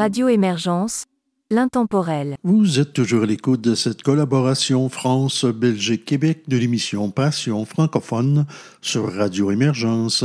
[0.08, 1.04] Radio Émergence,
[1.52, 2.38] l'intemporel.
[2.42, 8.46] Vous êtes toujours à l'écoute de cette collaboration France-Belgique-Québec de l'émission Passion francophone
[8.82, 10.24] sur Radio Émergence.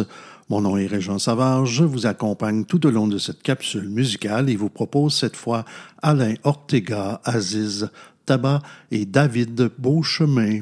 [0.49, 4.51] Mon nom est Régent Savard, je vous accompagne tout au long de cette capsule musicale
[4.51, 5.65] et vous propose cette fois
[6.01, 7.91] Alain Ortega, Aziz
[8.25, 10.61] Tabac et David Beauchemin.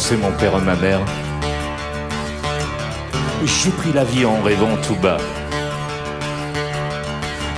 [0.00, 1.00] J'ai embrassé mon père et ma mère.
[3.44, 5.18] J'ai pris la vie en rêvant tout bas.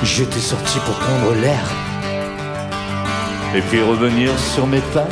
[0.02, 1.62] J'étais sorti pour prendre l'air.
[3.54, 5.06] Et puis revenir sur mes pas.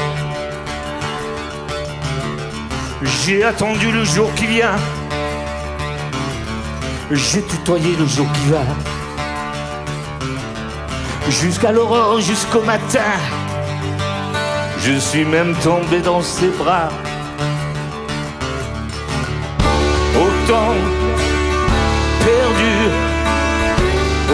[3.03, 4.77] J'ai attendu le jour qui vient.
[7.11, 8.65] J'ai tutoyé le jour qui va.
[11.29, 13.13] Jusqu'à l'aurore, jusqu'au matin.
[14.79, 16.89] Je suis même tombé dans ses bras.
[20.51, 20.75] Autant
[22.25, 22.77] perdu,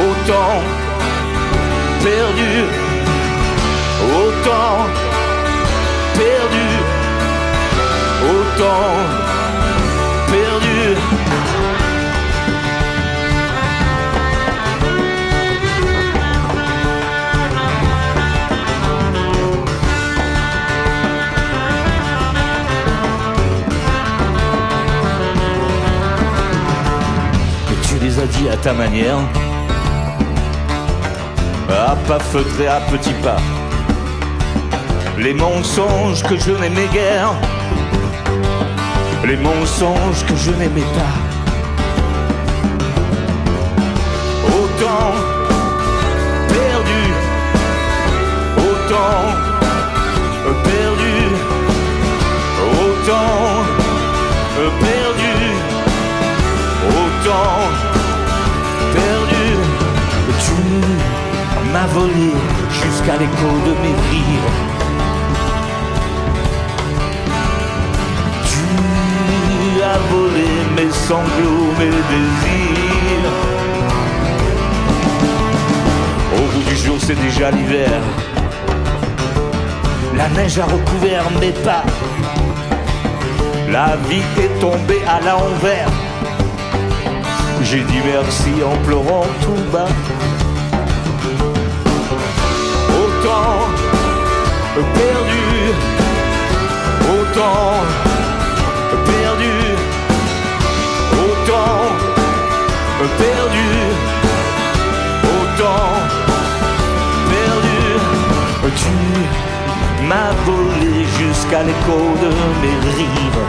[0.00, 0.62] autant
[2.02, 2.64] perdu,
[4.16, 4.86] autant
[6.14, 6.68] perdu,
[8.32, 8.96] autant
[10.32, 11.45] perdu.
[28.24, 29.18] Dit à ta manière,
[31.68, 33.36] à pas feutrer à petits pas.
[35.18, 37.34] Les mensonges que je n'aimais guère,
[39.24, 41.16] les mensonges que je n'aimais pas.
[44.48, 45.12] Autant
[46.48, 47.04] perdu,
[48.58, 49.24] autant
[50.64, 51.16] perdu,
[52.80, 53.64] autant
[54.80, 55.34] perdu,
[56.88, 57.65] autant
[61.76, 62.32] m'a volé
[62.70, 64.50] jusqu'à l'écho de mes rires.
[68.52, 73.32] Tu as volé mes sanglots, mes désirs.
[76.38, 78.00] Au bout du jour, c'est déjà l'hiver.
[80.16, 81.84] La neige a recouvert mes pas.
[83.70, 85.90] La vie est tombée à l'envers.
[87.62, 89.88] J'ai dit merci en pleurant tout bas.
[93.18, 93.58] Autant
[94.94, 95.72] perdu,
[97.14, 97.72] autant
[99.06, 99.54] perdu,
[101.24, 101.78] autant
[103.18, 103.68] perdu,
[105.24, 105.92] autant
[107.30, 107.80] perdu.
[108.76, 112.30] Tu m'as volé jusqu'à l'écho de
[112.60, 113.46] mes rives.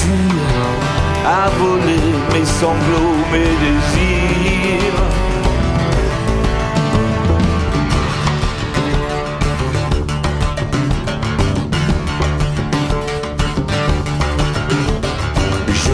[0.00, 0.16] Tu
[1.26, 2.00] as volé
[2.32, 5.31] mes sanglots, mes désirs.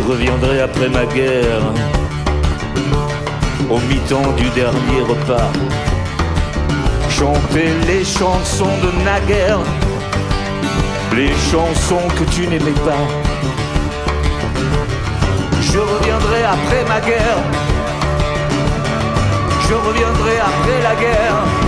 [0.08, 1.60] Reviendrai après ma guerre,
[3.68, 5.50] au mi-temps du dernier repas,
[7.10, 9.58] chanter les chansons de naguère,
[11.14, 13.04] les chansons que tu n'aimais pas.
[15.60, 17.40] Je reviendrai après ma guerre,
[19.68, 21.67] je reviendrai après la guerre.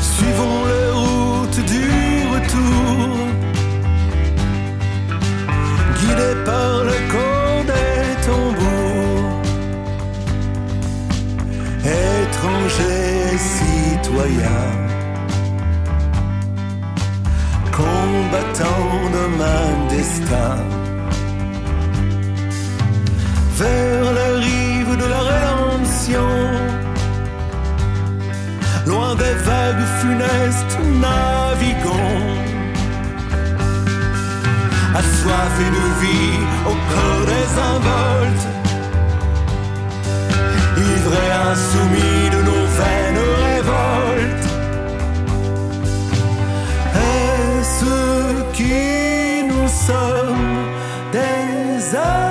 [0.00, 1.86] Suivons les routes du
[2.34, 3.16] retour,
[5.98, 9.42] guidés par le corps des tambours,
[11.84, 14.90] étrangers citoyens
[17.80, 20.56] combattant de même destin
[23.58, 26.69] vers la rive de la rédemption
[28.90, 30.76] loin des vagues funestes
[31.06, 32.40] navigons
[35.00, 36.38] assoiffés de vie
[36.70, 38.46] au cœur des involtes.
[40.92, 44.48] Ivrés insoumis de nos vaines révoltes.
[47.12, 47.92] Est-ce
[48.56, 50.58] qui nous sommes
[51.12, 52.29] des âmes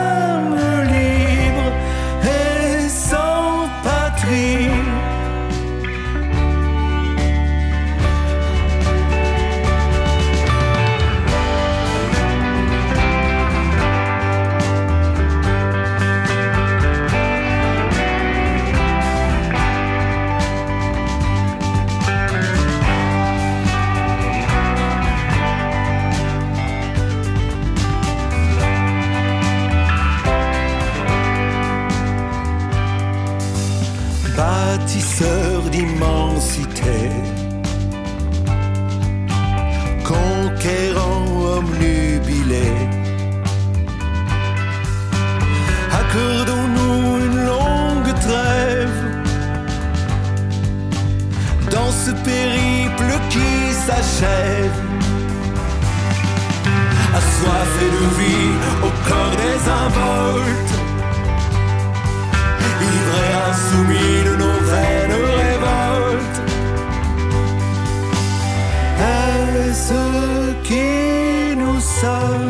[53.90, 54.80] s'achève.
[57.20, 58.53] Assoiffé de vie
[58.88, 60.74] au corps des involtes,
[63.22, 66.41] et insoumis de nos veines révoltes.
[69.16, 70.02] Est-ce
[70.68, 72.49] qui nous sommes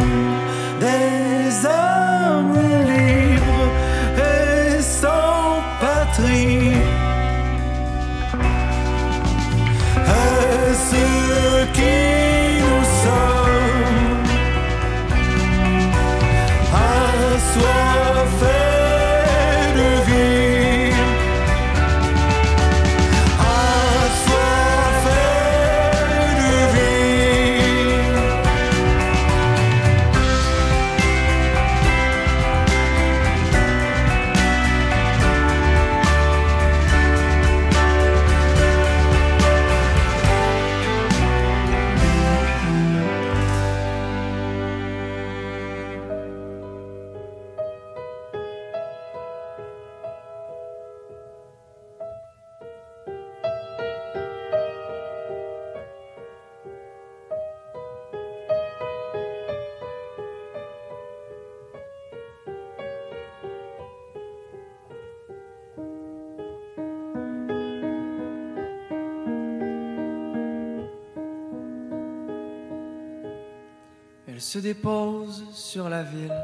[75.73, 76.43] sur la ville.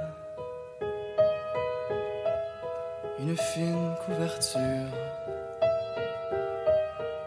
[3.19, 4.91] Une fine couverture.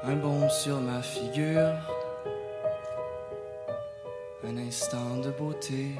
[0.05, 1.75] Un baume sur ma figure.
[4.47, 5.97] Un instant de beauté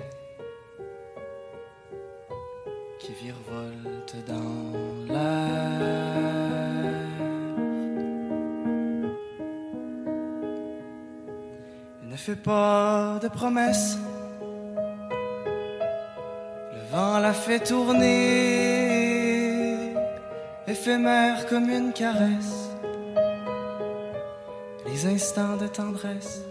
[3.01, 6.29] qui virevolte dans l'air.
[12.05, 13.99] Ne fait pas de promesses.
[17.21, 18.07] La fait tourner,
[20.69, 22.71] éphémère comme une caresse.
[24.87, 26.43] Les instants de tendresse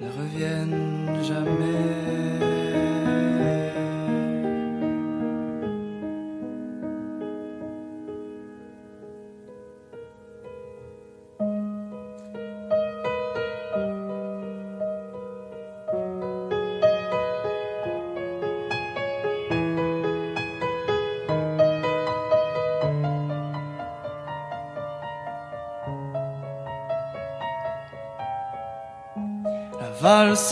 [0.00, 1.79] ne reviennent jamais.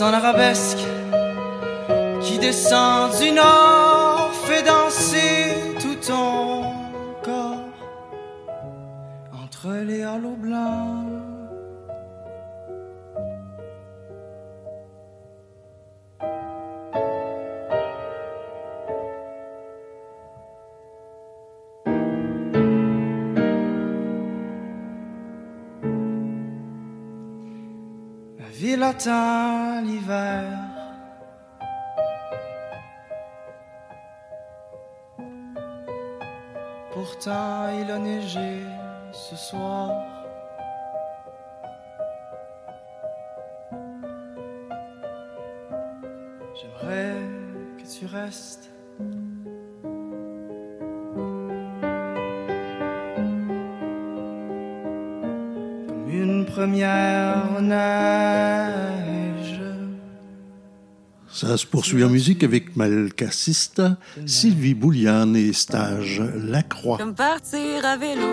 [0.01, 0.85] Arabesque
[2.21, 6.63] qui descend du nord fait danser tout ton
[7.23, 7.59] corps
[9.43, 11.09] entre les halos blancs.
[28.79, 28.93] La
[61.49, 63.97] Ça poursuit en musique avec Malcassista,
[64.27, 66.99] Sylvie Bouliane et Stage Lacroix.
[66.99, 68.27] Comme partir à vélo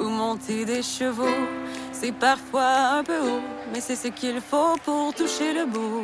[0.00, 1.44] ou monter des chevaux,
[1.92, 3.42] c'est parfois un peu haut,
[3.74, 6.02] mais c'est ce qu'il faut pour toucher le bout.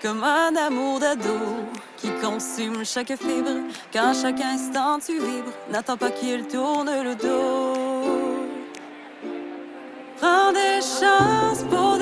[0.00, 1.36] Comme un amour d'ado
[1.98, 3.60] qui consume chaque fibre,
[3.92, 8.26] quand chaque instant tu vibres, n'attends pas qu'il tourne le dos.
[10.16, 11.95] Prends des chances pour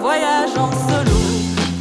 [0.00, 1.18] voyage en solo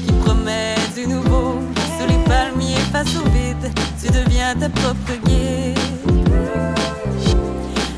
[0.06, 1.60] qui promet du nouveau.
[1.98, 3.72] Sous les palmiers face au vide,
[4.02, 5.78] tu deviens ta propre guide.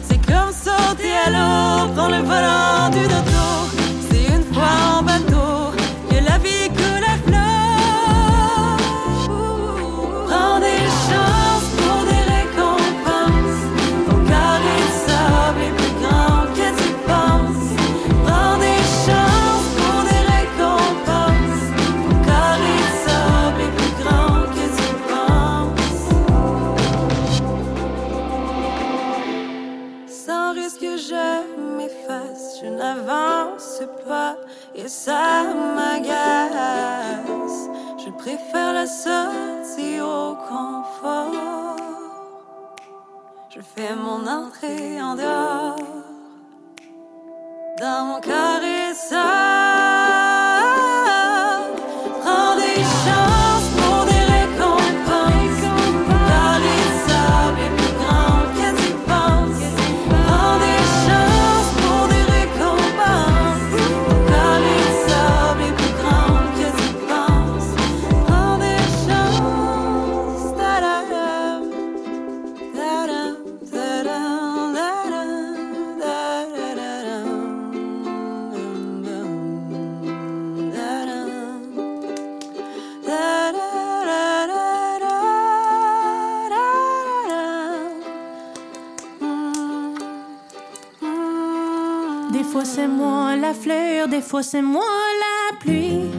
[0.07, 3.28] C'est comme sauter à l'eau, prendre le volant d'une autre.
[44.29, 45.77] Entrée en dehors
[47.79, 48.68] dans mon caressage.
[94.29, 94.85] Fois c'est moi
[95.23, 96.11] la pluie.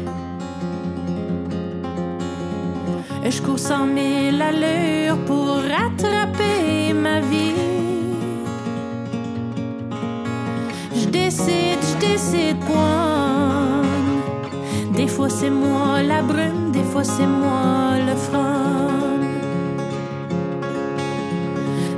[3.24, 5.46] Et je cours cent mille allures pour
[5.76, 7.54] rattraper ma vie.
[10.92, 13.82] Je décide, je décide point.
[14.96, 19.20] Des fois c'est moi la brume, des fois c'est moi le front.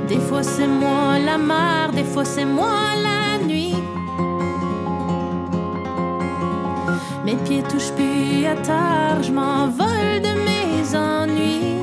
[0.07, 3.12] Des fois c'est moi la mer, des fois c'est moi la
[7.33, 11.79] Mes pieds touchent plus à terre, je m'envole de mes ennuis.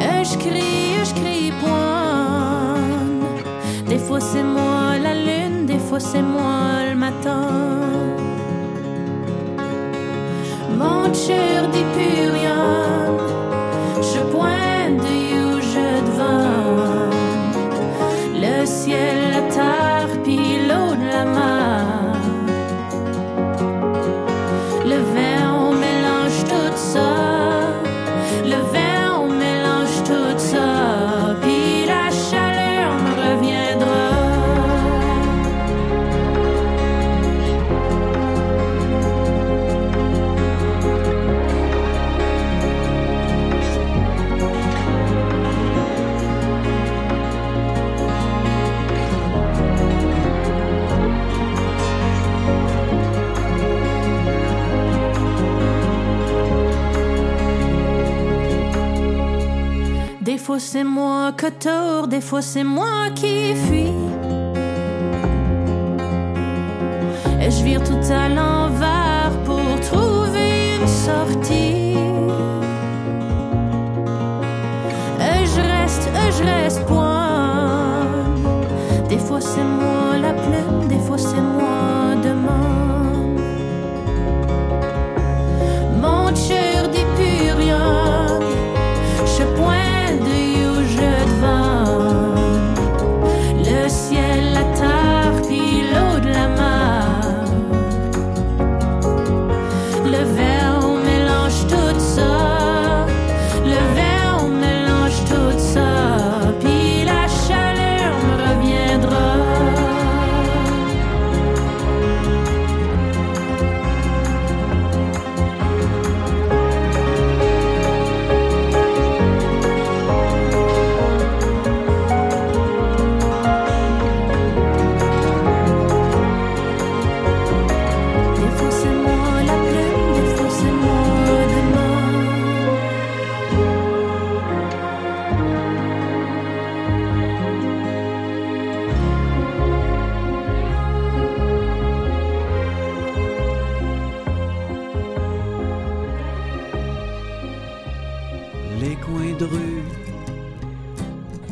[0.00, 2.74] Et je crie, je crie point.
[3.88, 7.48] Des fois c'est moi la lune, des fois c'est moi le matin.
[10.76, 13.25] Mon cher dit plus rien.
[60.46, 63.90] Fois c'est moi que tort, des fois c'est moi qui fuis.
[67.40, 71.96] Et je vire tout à l'envers pour trouver une sortie.
[75.30, 78.14] Et je reste, et je reste point.
[79.08, 79.95] Des fois c'est moi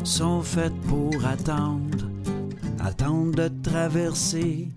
[0.05, 2.07] sont faits pour attendre,
[2.79, 4.71] attendre de traverser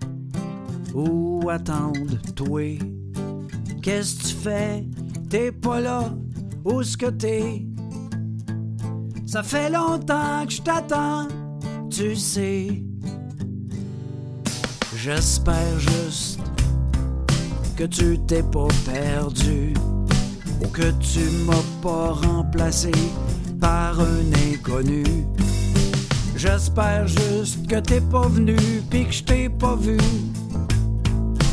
[0.93, 2.77] ou attendre toi.
[3.81, 4.85] Qu'est-ce que tu fais?
[5.29, 6.11] T'es pas là,
[6.65, 7.65] où est-ce que t'es?
[9.27, 11.27] Ça fait longtemps que je t'attends,
[11.91, 12.83] tu sais.
[14.95, 16.39] J'espère juste
[17.77, 19.73] que tu t'es pas perdu
[20.61, 22.91] ou que tu m'as pas remplacé
[23.59, 25.03] par un inconnu.
[26.35, 28.55] J'espère juste que t'es pas venu
[28.89, 29.97] pis que je t'ai pas vu.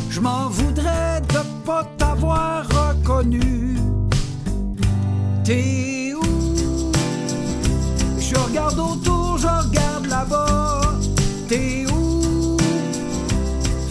[0.09, 3.77] Je m'en voudrais de pas t'avoir reconnu.
[5.43, 6.91] T'es où?
[8.19, 10.81] Je regarde autour, je regarde là-bas.
[11.47, 12.57] T'es où?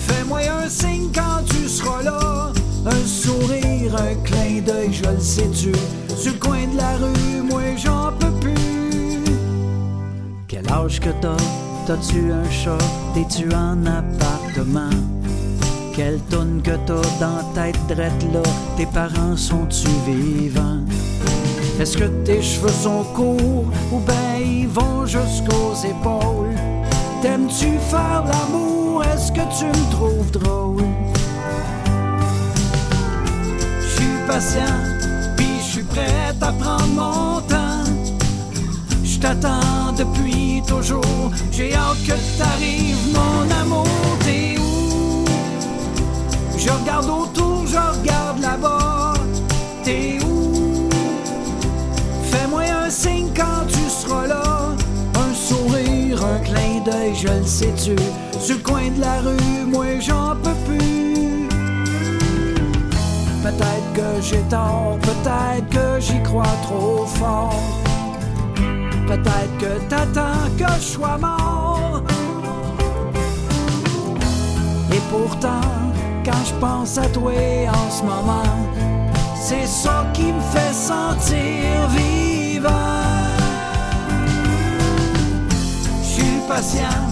[0.06, 2.52] Fais-moi un signe quand tu seras là.
[2.86, 5.72] Un sourire, un clin d'œil, je le sais-tu.
[6.26, 9.22] Sur le coin de la rue, moi j'en peux plus.
[10.48, 11.36] Quel âge que t'as?
[11.86, 12.76] T'as-tu un chat?
[13.14, 14.90] T'es-tu en appartement?
[15.94, 18.42] Quelle tonne que t'as dans ta tête drette là?
[18.76, 20.80] Tes parents sont-tu vivants?
[21.78, 26.56] Est-ce que tes cheveux sont courts ou ben ils vont jusqu'aux épaules?
[27.22, 29.04] T'aimes-tu faire l'amour?
[29.04, 30.82] Est-ce que tu me trouves drôle?
[33.80, 34.74] Je suis patient,
[35.96, 37.84] prête à prendre mon temps.
[39.02, 43.88] Je t'attends depuis toujours, j'ai hâte que t'arrives, mon amour.
[44.20, 45.24] T'es où?
[46.58, 49.14] Je regarde autour, je regarde là-bas.
[49.84, 50.88] T'es où?
[52.30, 54.74] Fais-moi un signe quand tu seras là.
[55.24, 57.96] Un sourire, un clin d'œil, je le sais-tu.
[58.38, 61.48] Sur le coin de la rue, moi j'en peux plus.
[63.42, 67.62] Peut-être que j'ai tort, peut-être que j'y crois trop fort.
[69.06, 72.02] Peut-être que t'attends que je sois mort.
[74.92, 75.68] Et pourtant,
[76.24, 78.56] quand je pense à toi en ce moment,
[79.34, 82.70] c'est ça qui me fait sentir vivant.
[86.02, 87.02] Je suis patient,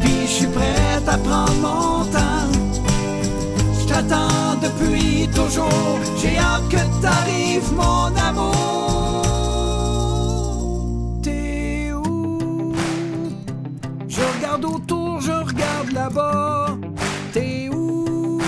[0.00, 2.59] puis je suis prête à prendre mon temps.
[3.90, 9.24] T'attends depuis toujours, j'ai hâte que t'arrives, mon amour.
[11.24, 12.72] T'es où?
[14.06, 16.76] Je regarde autour, je regarde là-bas.
[17.32, 18.40] T'es où?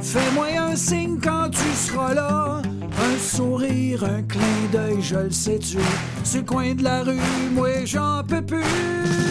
[0.00, 2.62] Fais-moi un signe quand tu seras là.
[2.62, 5.78] Un sourire, un clin d'œil, je le sais-tu.
[6.34, 7.20] Le coin de la rue,
[7.54, 9.23] moi j'en peux plus.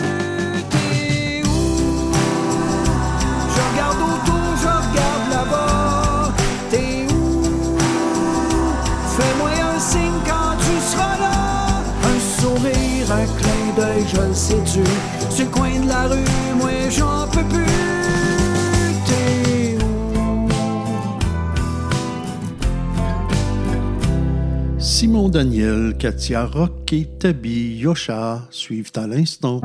[13.75, 14.83] D'œil, je le sais-tu.
[15.29, 16.17] Sur le coin de la rue,
[16.57, 17.65] moi j'en peux plus.
[19.05, 19.77] T'es
[24.77, 29.61] Simon Daniel, Katia Rock et Tabi Yosha suivent à l'instant.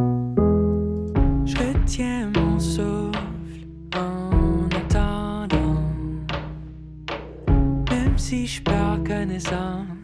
[1.45, 5.83] Je retiens mon souffle en attendant,
[7.91, 9.98] même si je perds connaissance.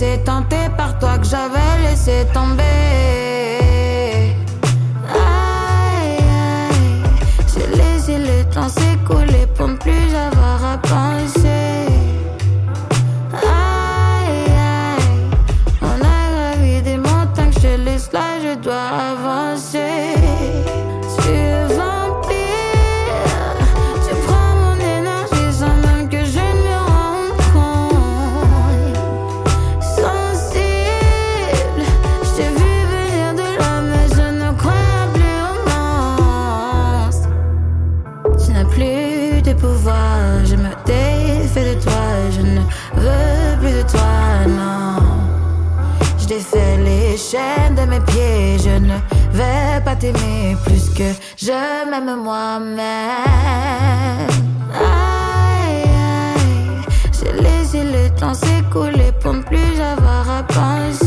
[0.00, 2.62] laissé tenter par toi que j'avais laissé tomber.
[5.12, 7.02] Aïe, aïe,
[7.52, 9.46] j'ai laissé le temps s'écouler
[50.64, 52.78] plus que je m'aime moi-même.
[54.72, 56.80] Aïe, aïe,
[57.12, 60.99] j'ai laissé le temps s'écouler pour ne plus avoir à penser.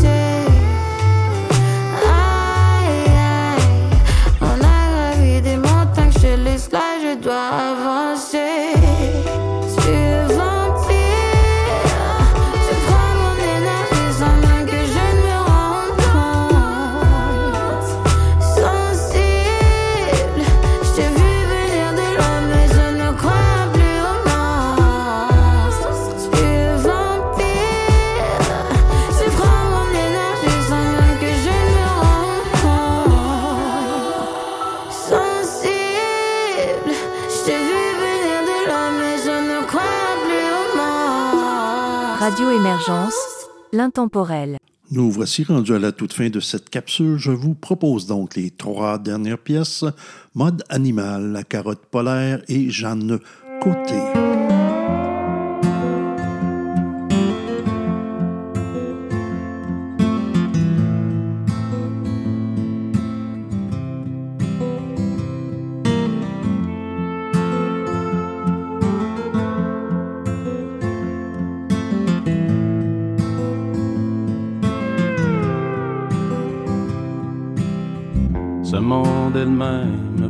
[43.72, 44.56] L'intemporel.
[44.90, 47.18] Nous voici rendus à la toute fin de cette capsule.
[47.18, 49.84] Je vous propose donc les trois dernières pièces
[50.34, 53.18] Mode animal, la carotte polaire et Jeanne
[53.60, 54.00] Côté.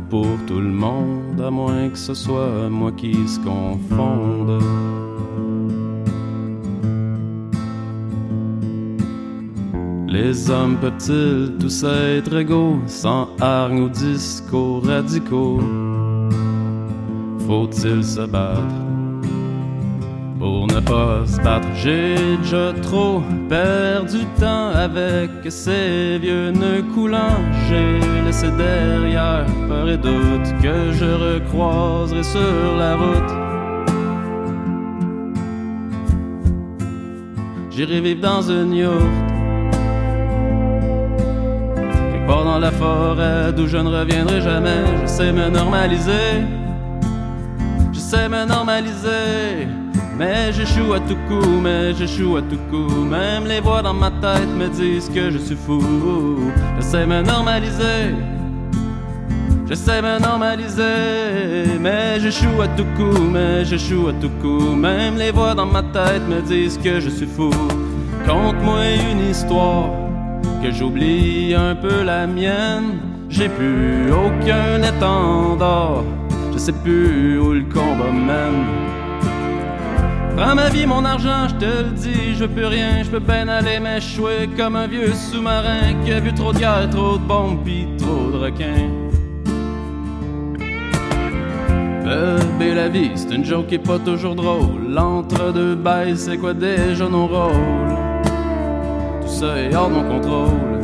[0.09, 4.61] Pour tout le monde, à moins que ce soit moi qui se confonde.
[10.07, 15.59] Les hommes peuvent-ils tous être égaux, sans hargne ou discours radicaux?
[17.47, 18.84] Faut-il se battre
[20.37, 21.67] pour ne pas se battre?
[21.75, 27.41] J'ai déjà trop perdu temps avec ces vieux nœuds coulants.
[27.67, 33.33] J'ai laissé derrière peur et doute que je recroiserai sur la route.
[37.71, 39.03] J'irai vivre dans une yourte.
[41.75, 44.83] Quelque part dans la forêt d'où je ne reviendrai jamais.
[45.01, 46.43] Je sais me normaliser.
[47.91, 49.67] Je sais me normaliser.
[50.17, 53.03] Mais j'échoue à tout coup, mais j'échoue à tout coup.
[53.03, 55.81] Même les voix dans ma tête me disent que je suis fou.
[56.77, 58.15] J'essaie me normaliser.
[59.67, 64.75] J'essaie de me normaliser, mais j'échoue à tout coup, mais j'échoue à tout coup.
[64.75, 67.49] Même les voix dans ma tête me disent que je suis fou.
[68.27, 68.81] Conte-moi
[69.11, 69.89] une histoire,
[70.61, 72.99] que j'oublie un peu la mienne.
[73.27, 76.03] J'ai plus aucun étendard,
[76.53, 79.04] je sais plus où le combat mène.
[80.35, 83.47] Prends ma vie, mon argent, je te le dis, je plus rien, je peux bien
[83.47, 87.63] aller m'échouer comme un vieux sous-marin qui a vu trop de guerres, trop de bombes,
[87.63, 88.89] pis trop de requins.
[92.03, 94.89] Bébé, la vie, c'est une joke qui est pas toujours drôle.
[94.89, 97.97] L'entre deux bails, c'est quoi déjà nos rôles?
[99.21, 100.74] Tout ça est hors de mon contrôle.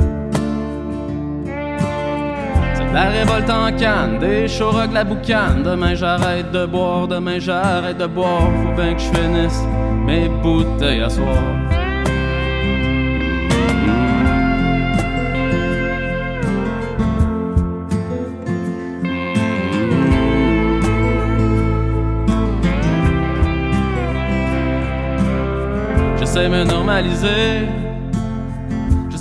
[2.94, 5.64] La révolte en canne, des shows rock, la boucane.
[5.64, 8.50] Demain j'arrête de boire, demain j'arrête de boire.
[8.64, 9.62] Faut bien que je finisse
[10.06, 11.38] mes bouteilles à soir.
[26.20, 27.68] J'essaie me normaliser,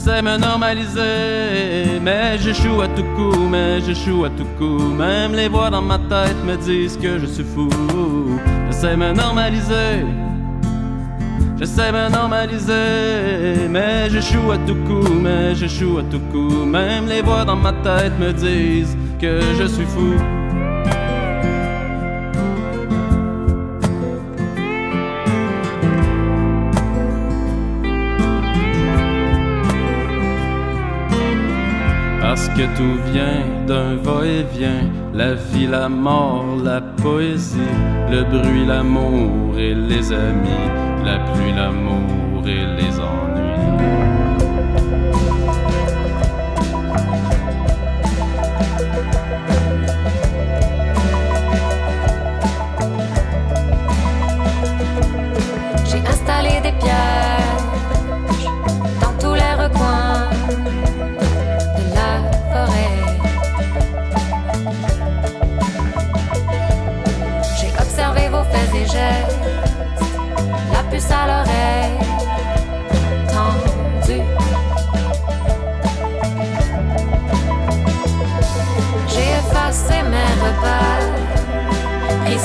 [0.00, 4.78] j'essaie me normaliser, mais j'échoue à tout coup, mais j'échoue à tout coup.
[4.78, 7.68] Même les voix dans ma tête me disent que je suis fou.
[8.66, 10.06] J'essaie me normaliser,
[11.58, 16.64] j'essaie me normaliser, mais j'échoue à tout coup, mais j'échoue à tout coup.
[16.64, 20.14] Même les voix dans ma tête me disent que je suis fou.
[32.60, 34.84] Que tout vient d'un va-et-vient,
[35.14, 37.74] la vie, la mort, la poésie,
[38.10, 40.66] le bruit, l'amour et les amis,
[41.02, 43.39] la pluie, l'amour et les ennuis.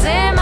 [0.02, 0.35] Say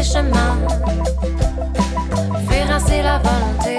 [0.00, 0.58] voulu repousser chemin,
[2.48, 3.78] faire rincer la volonté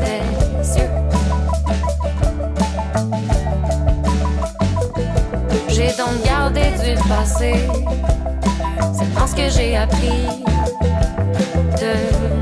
[0.00, 0.90] des yeux.
[5.68, 7.54] J'ai donc gardé du passé.
[8.92, 10.26] C'est ce que j'ai appris
[11.80, 12.35] de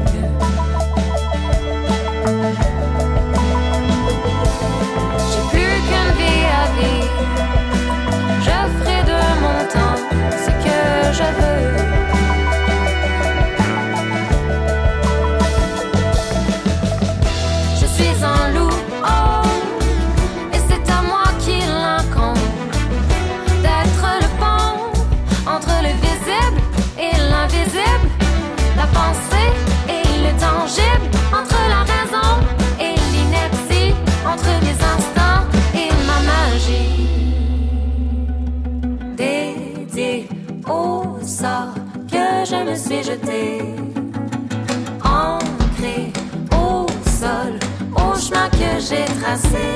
[48.89, 49.67] j'ai tracé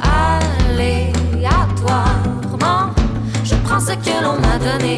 [0.00, 2.90] aléatoirement.
[3.44, 4.96] Je prends ce que l'on m'a donné.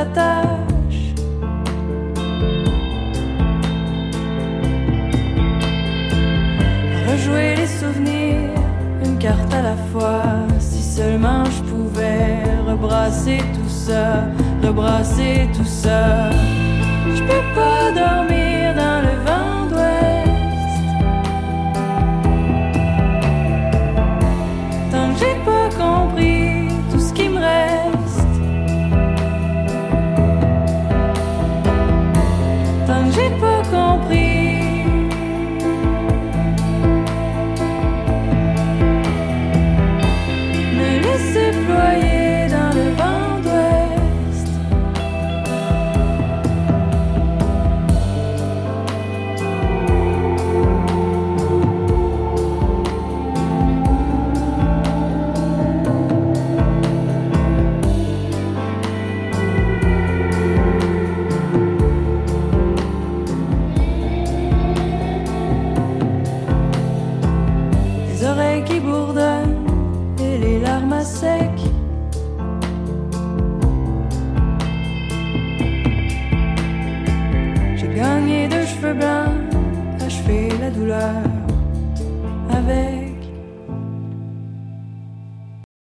[0.00, 0.29] красота.